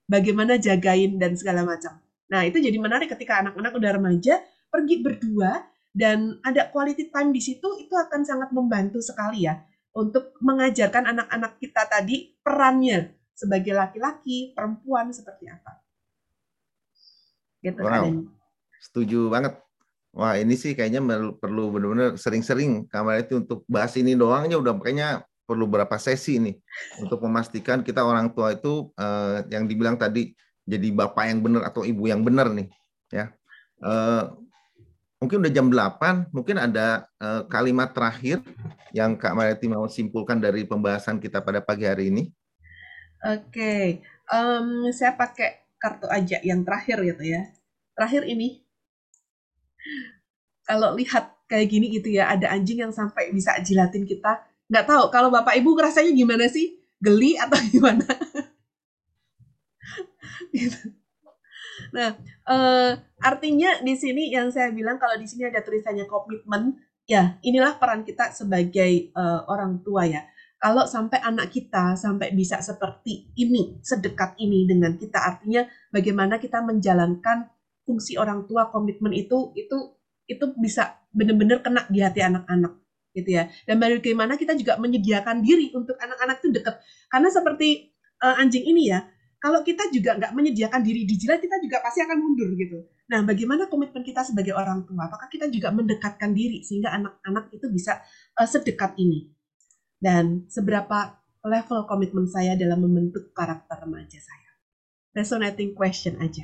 [0.08, 2.00] Bagaimana jagain dan segala macam.
[2.28, 7.40] Nah, itu jadi menarik ketika anak-anak udah remaja pergi berdua dan ada quality time di
[7.40, 9.56] situ itu akan sangat membantu sekali ya
[9.96, 15.78] untuk mengajarkan anak-anak kita tadi perannya sebagai laki-laki, perempuan seperti apa.
[17.62, 18.06] Gitu wow.
[18.82, 19.58] Setuju banget.
[20.14, 21.04] Wah ini sih kayaknya
[21.38, 26.56] perlu benar-benar sering-sering kamar itu untuk bahas ini doangnya udah kayaknya perlu berapa sesi nih
[27.00, 30.32] untuk memastikan kita orang tua itu uh, yang dibilang tadi
[30.68, 32.66] jadi bapak yang benar atau ibu yang benar nih
[33.12, 33.30] ya.
[33.78, 34.47] Uh,
[35.18, 38.38] mungkin udah jam 8, mungkin ada uh, kalimat terakhir
[38.94, 42.30] yang Kak Mariati mau simpulkan dari pembahasan kita pada pagi hari ini.
[43.26, 43.84] Oke, okay.
[44.30, 47.50] um, saya pakai kartu aja yang terakhir gitu ya.
[47.98, 48.62] Terakhir ini,
[50.62, 54.46] kalau lihat kayak gini gitu ya, ada anjing yang sampai bisa jilatin kita.
[54.70, 56.78] Nggak tahu, kalau Bapak Ibu rasanya gimana sih?
[57.02, 58.06] Geli atau gimana?
[60.54, 60.94] gitu.
[61.94, 62.14] Nah,
[62.48, 66.76] uh, artinya di sini yang saya bilang kalau di sini ada tulisannya komitmen,
[67.08, 70.22] ya inilah peran kita sebagai uh, orang tua ya.
[70.58, 75.62] Kalau sampai anak kita sampai bisa seperti ini, sedekat ini dengan kita, artinya
[75.94, 77.46] bagaimana kita menjalankan
[77.86, 79.96] fungsi orang tua komitmen itu itu
[80.28, 82.74] itu bisa benar-benar kena di hati anak-anak
[83.16, 83.48] gitu ya.
[83.64, 86.74] Dan bagaimana kita juga menyediakan diri untuk anak-anak itu dekat.
[87.08, 89.06] Karena seperti uh, anjing ini ya,
[89.38, 92.90] kalau kita juga nggak menyediakan diri di jilat, kita juga pasti akan mundur gitu.
[93.06, 95.06] Nah, bagaimana komitmen kita sebagai orang tua?
[95.06, 98.02] Apakah kita juga mendekatkan diri sehingga anak-anak itu bisa
[98.34, 99.30] uh, sedekat ini?
[99.94, 104.50] Dan seberapa level komitmen saya dalam membentuk karakter remaja saya?
[105.14, 106.42] Resonating question aja.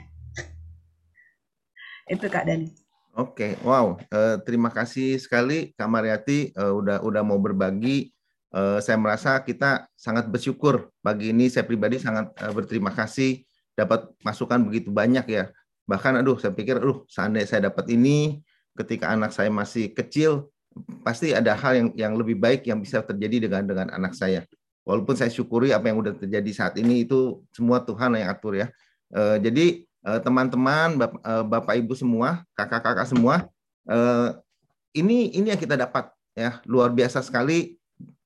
[2.15, 2.71] itu Kak Dani.
[3.15, 3.63] Oke, okay.
[3.63, 8.14] wow, uh, terima kasih sekali Kak Mariati uh, udah udah mau berbagi
[8.55, 10.95] uh, saya merasa kita sangat bersyukur.
[11.03, 13.43] Pagi ini saya pribadi sangat uh, berterima kasih
[13.75, 15.51] dapat masukan begitu banyak ya.
[15.91, 18.41] Bahkan aduh saya pikir aduh seandainya saya dapat ini
[18.79, 20.49] ketika anak saya masih kecil
[21.07, 24.47] pasti ada hal yang yang lebih baik yang bisa terjadi dengan dengan anak saya.
[24.87, 28.71] Walaupun saya syukuri apa yang sudah terjadi saat ini itu semua Tuhan yang atur ya.
[29.11, 33.49] Uh, jadi teman-teman bapak, bapak ibu semua kakak-kakak semua
[34.93, 36.61] ini ini yang kita dapat ya.
[36.69, 37.81] Luar biasa sekali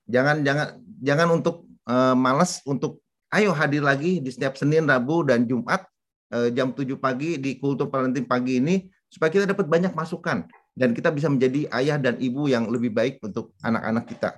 [0.09, 0.66] jangan jangan
[1.04, 5.84] jangan untuk uh, malas untuk ayo hadir lagi di setiap Senin, Rabu dan Jumat
[6.32, 10.90] uh, jam 7 pagi di kultur parenting pagi ini supaya kita dapat banyak masukan dan
[10.96, 14.30] kita bisa menjadi ayah dan ibu yang lebih baik untuk anak-anak kita.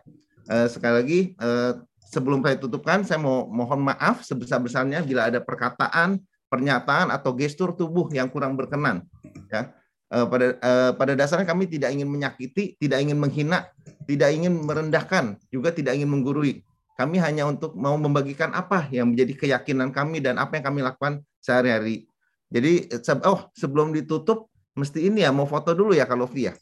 [0.50, 1.78] Uh, sekali lagi uh,
[2.10, 6.18] sebelum saya tutupkan saya mau mohon maaf sebesar-besarnya bila ada perkataan,
[6.50, 9.06] pernyataan atau gestur tubuh yang kurang berkenan
[9.50, 9.70] ya.
[10.10, 13.70] Uh, pada uh, pada dasarnya kami tidak ingin menyakiti, tidak ingin menghina,
[14.10, 16.66] tidak ingin merendahkan, juga tidak ingin menggurui.
[16.98, 21.22] Kami hanya untuk mau membagikan apa yang menjadi keyakinan kami dan apa yang kami lakukan
[21.40, 22.10] sehari-hari.
[22.50, 22.90] Jadi,
[23.24, 26.52] oh sebelum ditutup, mesti ini ya, mau foto dulu ya kalau via.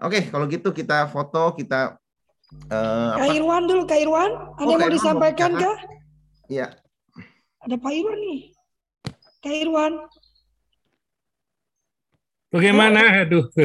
[0.00, 2.00] Oke, kalau gitu kita foto, kita...
[2.72, 4.30] Uh, Kak Irwan dulu, Kak Irwan.
[4.58, 5.76] Ada oh, yang mau disampaikan kah?
[6.50, 6.66] Iya.
[7.62, 8.40] Ada Pak Irwan nih.
[9.38, 9.92] Kak Irwan.
[12.52, 13.24] Bagaimana?
[13.24, 13.48] Aduh.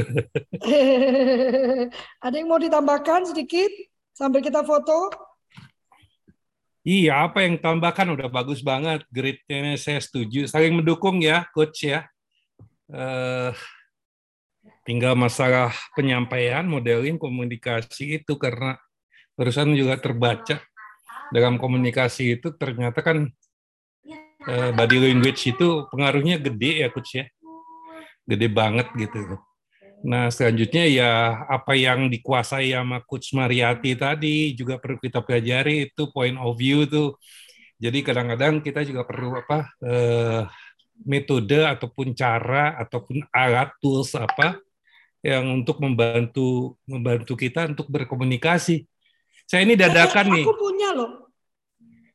[2.25, 3.67] Ada yang mau ditambahkan sedikit
[4.15, 5.11] sambil kita foto?
[6.87, 9.03] Iya, apa yang tambahkan udah bagus banget.
[9.11, 10.47] Gridnya saya setuju.
[10.47, 12.07] Saling mendukung ya, coach ya.
[12.87, 13.51] Uh,
[14.87, 18.79] tinggal masalah penyampaian, modeling, komunikasi itu karena
[19.35, 20.63] barusan juga terbaca
[21.35, 23.27] dalam komunikasi itu ternyata kan
[24.47, 27.27] uh, body language itu pengaruhnya gede ya coach ya
[28.27, 29.39] gede banget gitu
[30.05, 31.11] nah selanjutnya ya
[31.49, 36.85] apa yang dikuasai sama coach Mariati tadi juga perlu kita pelajari itu point of view
[36.85, 37.17] tuh
[37.81, 40.45] jadi kadang-kadang kita juga perlu apa uh,
[41.05, 44.57] metode ataupun cara ataupun alat tools apa
[45.21, 48.85] yang untuk membantu membantu kita untuk berkomunikasi.
[49.43, 50.45] Saya ini dadakan nih.
[50.45, 51.27] Aku punya loh.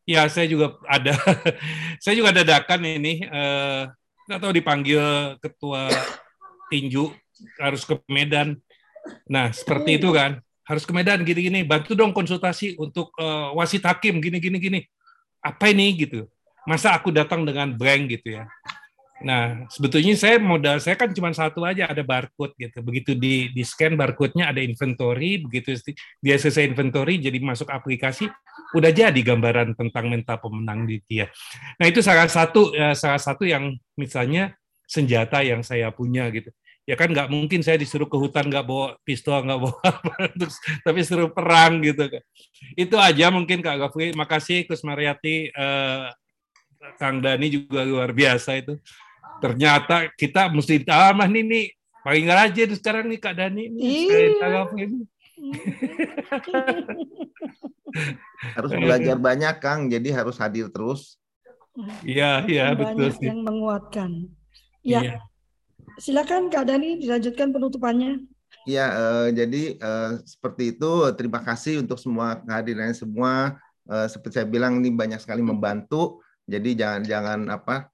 [0.03, 1.15] Ya, saya juga ada.
[2.03, 3.23] saya juga dadakan ini.
[3.23, 3.83] Eh,
[4.29, 5.03] nggak tahu dipanggil
[5.43, 5.91] ketua
[6.71, 7.13] tinju
[7.59, 8.57] harus ke Medan.
[9.27, 10.39] Nah, seperti itu kan.
[10.63, 11.67] Harus ke Medan gini-gini.
[11.67, 14.81] Bantu dong konsultasi untuk uh, wasit hakim gini-gini gini.
[15.43, 16.31] Apa ini gitu?
[16.63, 18.47] Masa aku datang dengan blank gitu ya?
[19.23, 22.83] Nah, sebetulnya saya modal saya kan cuma satu aja, ada barcode gitu.
[22.83, 25.79] Begitu di di scan barcode-nya ada inventory, begitu
[26.19, 28.27] dia selesai inventory jadi masuk aplikasi,
[28.75, 31.31] udah jadi gambaran tentang mental pemenang di dia.
[31.79, 36.51] Nah, itu salah satu ya, salah satu yang misalnya senjata yang saya punya gitu.
[36.83, 40.15] Ya kan nggak mungkin saya disuruh ke hutan nggak bawa pistol nggak bawa apa,
[40.83, 42.11] tapi suruh perang gitu.
[42.75, 44.11] Itu aja mungkin Kak Gafri.
[44.19, 46.07] Makasih Kus Mariati, eh,
[46.99, 48.75] Kang Dani juga luar biasa itu
[49.43, 51.67] ternyata kita mesti tambah nih nih
[52.07, 54.63] paling rajin sekarang nih Kak Dani iya.
[54.79, 55.03] ini.
[58.57, 61.19] harus belajar banyak Kang, jadi harus hadir terus.
[62.05, 63.27] Iya, iya betul sih.
[63.27, 64.11] Yang menguatkan.
[64.85, 65.01] Ya.
[65.03, 65.19] Iya.
[65.99, 68.21] Silakan Kak Dani dilanjutkan penutupannya.
[68.69, 70.93] Ya, uh, jadi uh, seperti itu.
[71.19, 73.59] Terima kasih untuk semua kehadirannya semua.
[73.83, 76.23] Uh, seperti saya bilang ini banyak sekali membantu.
[76.47, 77.92] Jadi jangan jangan apa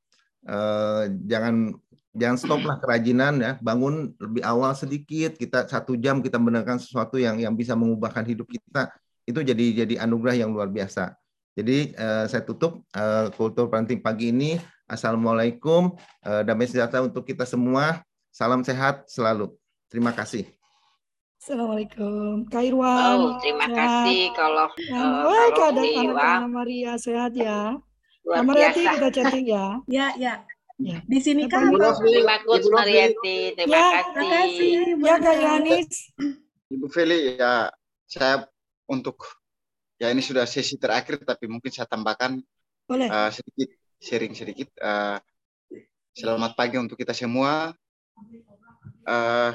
[0.49, 1.77] eh, jangan
[2.17, 3.53] jangan stoplah kerajinan ya.
[3.61, 5.37] Bangun lebih awal sedikit.
[5.37, 8.91] Kita satu jam kita mendengarkan sesuatu yang yang bisa mengubahkan hidup kita.
[9.29, 11.15] Itu jadi jadi anugerah yang luar biasa.
[11.59, 14.57] Jadi eh, saya tutup eh, kultur parenting pagi ini.
[14.89, 15.95] Assalamualaikum.
[16.25, 18.01] Eh, damai sejahtera untuk kita semua.
[18.33, 19.53] Salam sehat selalu.
[19.91, 20.47] Terima kasih.
[21.39, 23.15] Assalamualaikum, Kak Irwan.
[23.15, 23.79] Oh, terima sehat.
[23.79, 25.83] kasih kalau uh, kalau
[26.19, 26.93] Kak Maria.
[26.99, 27.79] Sehat ya.
[28.29, 28.93] Luar Mariati biasa.
[29.01, 29.64] kita chatting ya.
[29.97, 30.35] ya, ya.
[30.79, 31.03] Ya.
[31.09, 34.14] Di sini kan Ibu terima kasih Mariati, terima ya, kasih.
[34.22, 34.70] Terima kasih.
[35.01, 35.91] Ya Kak.
[36.68, 37.53] Ibu Feli ya
[38.05, 38.45] saya
[38.87, 39.24] untuk
[39.97, 42.39] ya ini sudah sesi terakhir tapi mungkin saya tambahkan
[42.85, 43.09] Boleh.
[43.09, 43.68] Uh, sedikit
[43.99, 44.68] sharing sedikit.
[44.79, 45.18] Uh,
[46.12, 47.72] selamat pagi untuk kita semua.
[49.09, 49.53] Uh,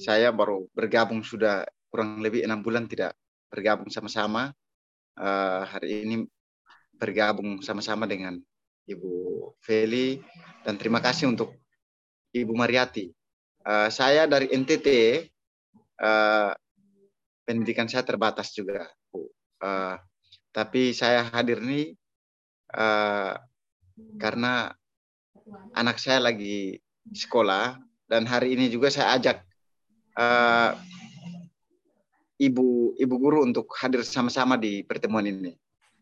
[0.00, 3.12] saya baru bergabung sudah kurang lebih enam bulan tidak
[3.52, 4.50] bergabung sama-sama.
[5.14, 6.24] Uh, hari ini
[6.98, 8.36] bergabung sama-sama dengan
[8.84, 9.12] Ibu
[9.62, 10.18] Feli
[10.66, 11.54] dan terima kasih untuk
[12.34, 13.08] Ibu Mariati.
[13.64, 14.88] Uh, saya dari NTT,
[16.00, 16.52] uh, eh,
[17.44, 19.28] pendidikan saya terbatas juga, Bu.
[19.60, 19.96] Uh,
[20.52, 21.92] tapi saya hadir ini
[22.72, 23.36] uh,
[24.16, 24.72] karena
[25.76, 26.80] anak saya lagi
[27.12, 27.76] sekolah
[28.08, 29.44] dan hari ini juga saya ajak
[30.16, 30.72] uh,
[32.40, 35.52] ibu ibu guru untuk hadir sama-sama di pertemuan ini.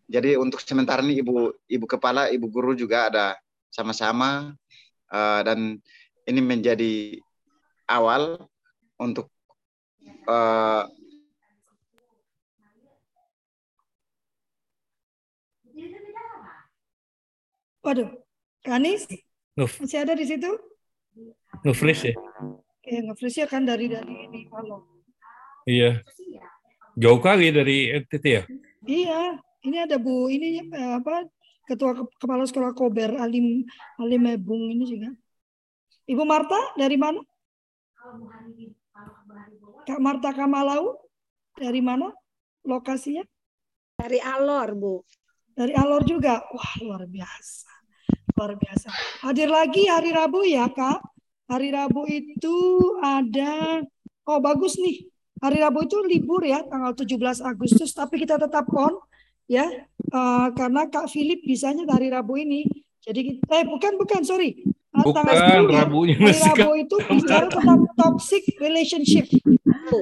[0.07, 3.26] Jadi untuk sementara ini ibu ibu kepala, ibu guru juga ada
[3.74, 4.54] sama-sama
[5.11, 5.82] uh, dan
[6.26, 7.18] ini menjadi
[7.90, 8.46] awal
[8.98, 9.30] untuk
[10.30, 10.86] uh,
[17.86, 18.11] Waduh,
[18.66, 19.07] Kanis
[19.54, 19.78] Nuf.
[19.78, 20.50] masih ada di situ?
[21.62, 22.18] Nufris ya?
[22.82, 24.82] Oke, Nufris ya kan dari dari ini kalau.
[25.70, 26.02] Iya.
[26.98, 28.42] Jauh kali dari NTT ya?
[28.82, 31.26] Iya, ini ada Bu ini eh, apa
[31.66, 33.66] Ketua Kepala Sekolah Kober Alim
[33.98, 35.10] Alim Mebung ini juga.
[36.06, 37.18] Ibu Marta dari mana?
[39.82, 40.94] Kak Marta Kamalau
[41.58, 42.14] dari mana
[42.62, 43.26] lokasinya?
[43.98, 45.02] Dari Alor, Bu.
[45.50, 46.38] Dari Alor juga.
[46.54, 47.70] Wah, luar biasa.
[48.38, 48.86] Luar biasa.
[49.26, 51.02] Hadir lagi hari Rabu ya, Kak.
[51.50, 52.54] Hari Rabu itu
[53.02, 53.82] ada
[54.26, 55.06] Oh, bagus nih.
[55.38, 58.98] Hari Rabu itu libur ya, tanggal 17 Agustus, tapi kita tetap on
[59.47, 59.66] ya
[60.12, 62.66] uh, karena Kak Philip bisanya dari Rabu ini.
[63.07, 67.86] Jadi eh bukan bukan sorry uh, bukan tanggal 10 Rabunya hari Rabu itu bicara tentang
[67.94, 69.30] toxic relationship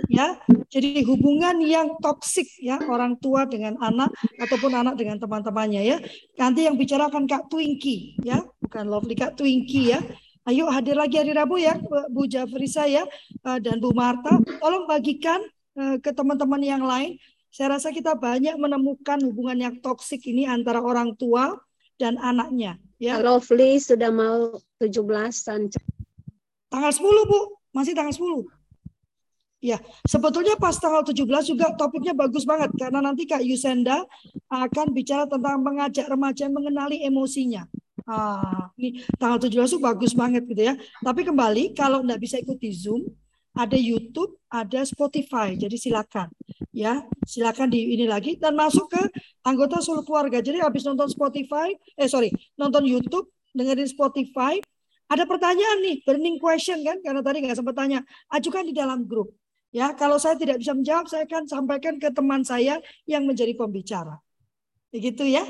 [0.09, 0.41] ya.
[0.73, 5.97] Jadi hubungan yang toxic ya orang tua dengan anak ataupun anak dengan teman-temannya ya.
[6.41, 10.01] Nanti yang bicarakan Kak Twinky ya, bukan Lovely Kak Twinky ya.
[10.45, 11.81] Ayo hadir lagi hari Rabu ya
[12.13, 13.09] Bu Jafrisa ya
[13.49, 14.37] uh, dan Bu Marta.
[14.61, 15.41] Tolong bagikan
[15.81, 17.17] uh, ke teman-teman yang lain
[17.55, 21.55] saya rasa kita banyak menemukan hubungan yang toksik ini antara orang tua
[21.95, 22.83] dan anaknya.
[22.99, 23.23] Ya.
[23.23, 25.71] Lovely sudah mau 17-an.
[26.67, 27.41] Tanggal 10, Bu.
[27.71, 28.51] Masih tanggal 10.
[29.63, 34.03] Ya, sebetulnya pas tanggal 17 juga topiknya bagus banget karena nanti Kak Yusenda
[34.51, 37.65] akan bicara tentang mengajak remaja mengenali emosinya.
[38.05, 40.75] Ah, ini tanggal 17 itu bagus banget gitu ya.
[41.01, 43.09] Tapi kembali kalau nggak bisa ikuti Zoom,
[43.55, 45.55] ada YouTube, ada Spotify.
[45.55, 46.31] Jadi silakan
[46.75, 49.03] ya, silakan di ini lagi dan masuk ke
[49.47, 50.43] anggota seluruh keluarga.
[50.43, 54.59] Jadi habis nonton Spotify, eh sorry, nonton YouTube, dengerin Spotify,
[55.07, 56.99] ada pertanyaan nih, burning question kan?
[56.99, 58.03] Karena tadi nggak sempat tanya,
[58.35, 59.31] ajukan di dalam grup.
[59.75, 62.79] Ya, kalau saya tidak bisa menjawab, saya akan sampaikan ke teman saya
[63.11, 64.23] yang menjadi pembicara.
[64.95, 65.43] Begitu ya.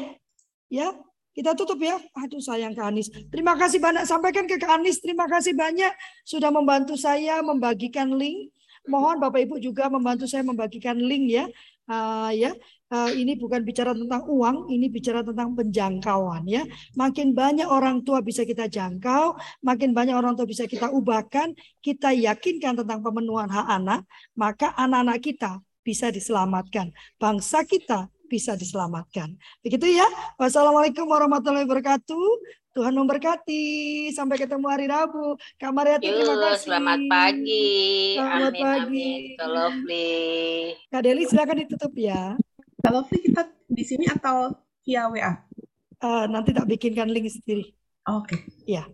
[0.73, 0.97] Ya,
[1.35, 1.99] kita tutup ya.
[2.15, 3.11] Aduh sayang Kak Anis.
[3.11, 4.07] Terima kasih banyak.
[4.07, 5.03] Sampaikan ke Kak Anis.
[5.03, 5.91] Terima kasih banyak
[6.23, 8.55] sudah membantu saya membagikan link.
[8.87, 11.47] Mohon Bapak Ibu juga membantu saya membagikan link ya.
[11.85, 12.57] Uh, ya,
[12.97, 16.65] uh, ini bukan bicara tentang uang, ini bicara tentang penjangkauan ya.
[16.97, 21.53] Makin banyak orang tua bisa kita jangkau, makin banyak orang tua bisa kita ubahkan,
[21.85, 24.01] kita yakinkan tentang pemenuhan hak anak,
[24.33, 26.89] maka anak-anak kita bisa diselamatkan.
[27.21, 29.37] Bangsa kita bisa diselamatkan.
[29.63, 30.07] Begitu ya.
[30.41, 32.29] Wassalamualaikum warahmatullahi wabarakatuh.
[32.75, 33.65] Tuhan memberkati.
[34.11, 35.39] Sampai ketemu hari Rabu.
[35.63, 36.67] Kak Mariati, terima kasih.
[36.67, 37.71] Selamat pagi.
[38.19, 39.11] Selamat amin, pagi.
[39.39, 39.53] Amin.
[39.55, 40.19] Lovely.
[40.91, 42.35] Kak Deli silakan ditutup ya.
[42.83, 44.51] Kalau Fli kita di sini atau
[44.83, 45.33] via WA?
[46.03, 47.71] Eh, nanti tak bikinkan link sendiri.
[48.11, 48.43] Oke.
[48.67, 48.83] Ya.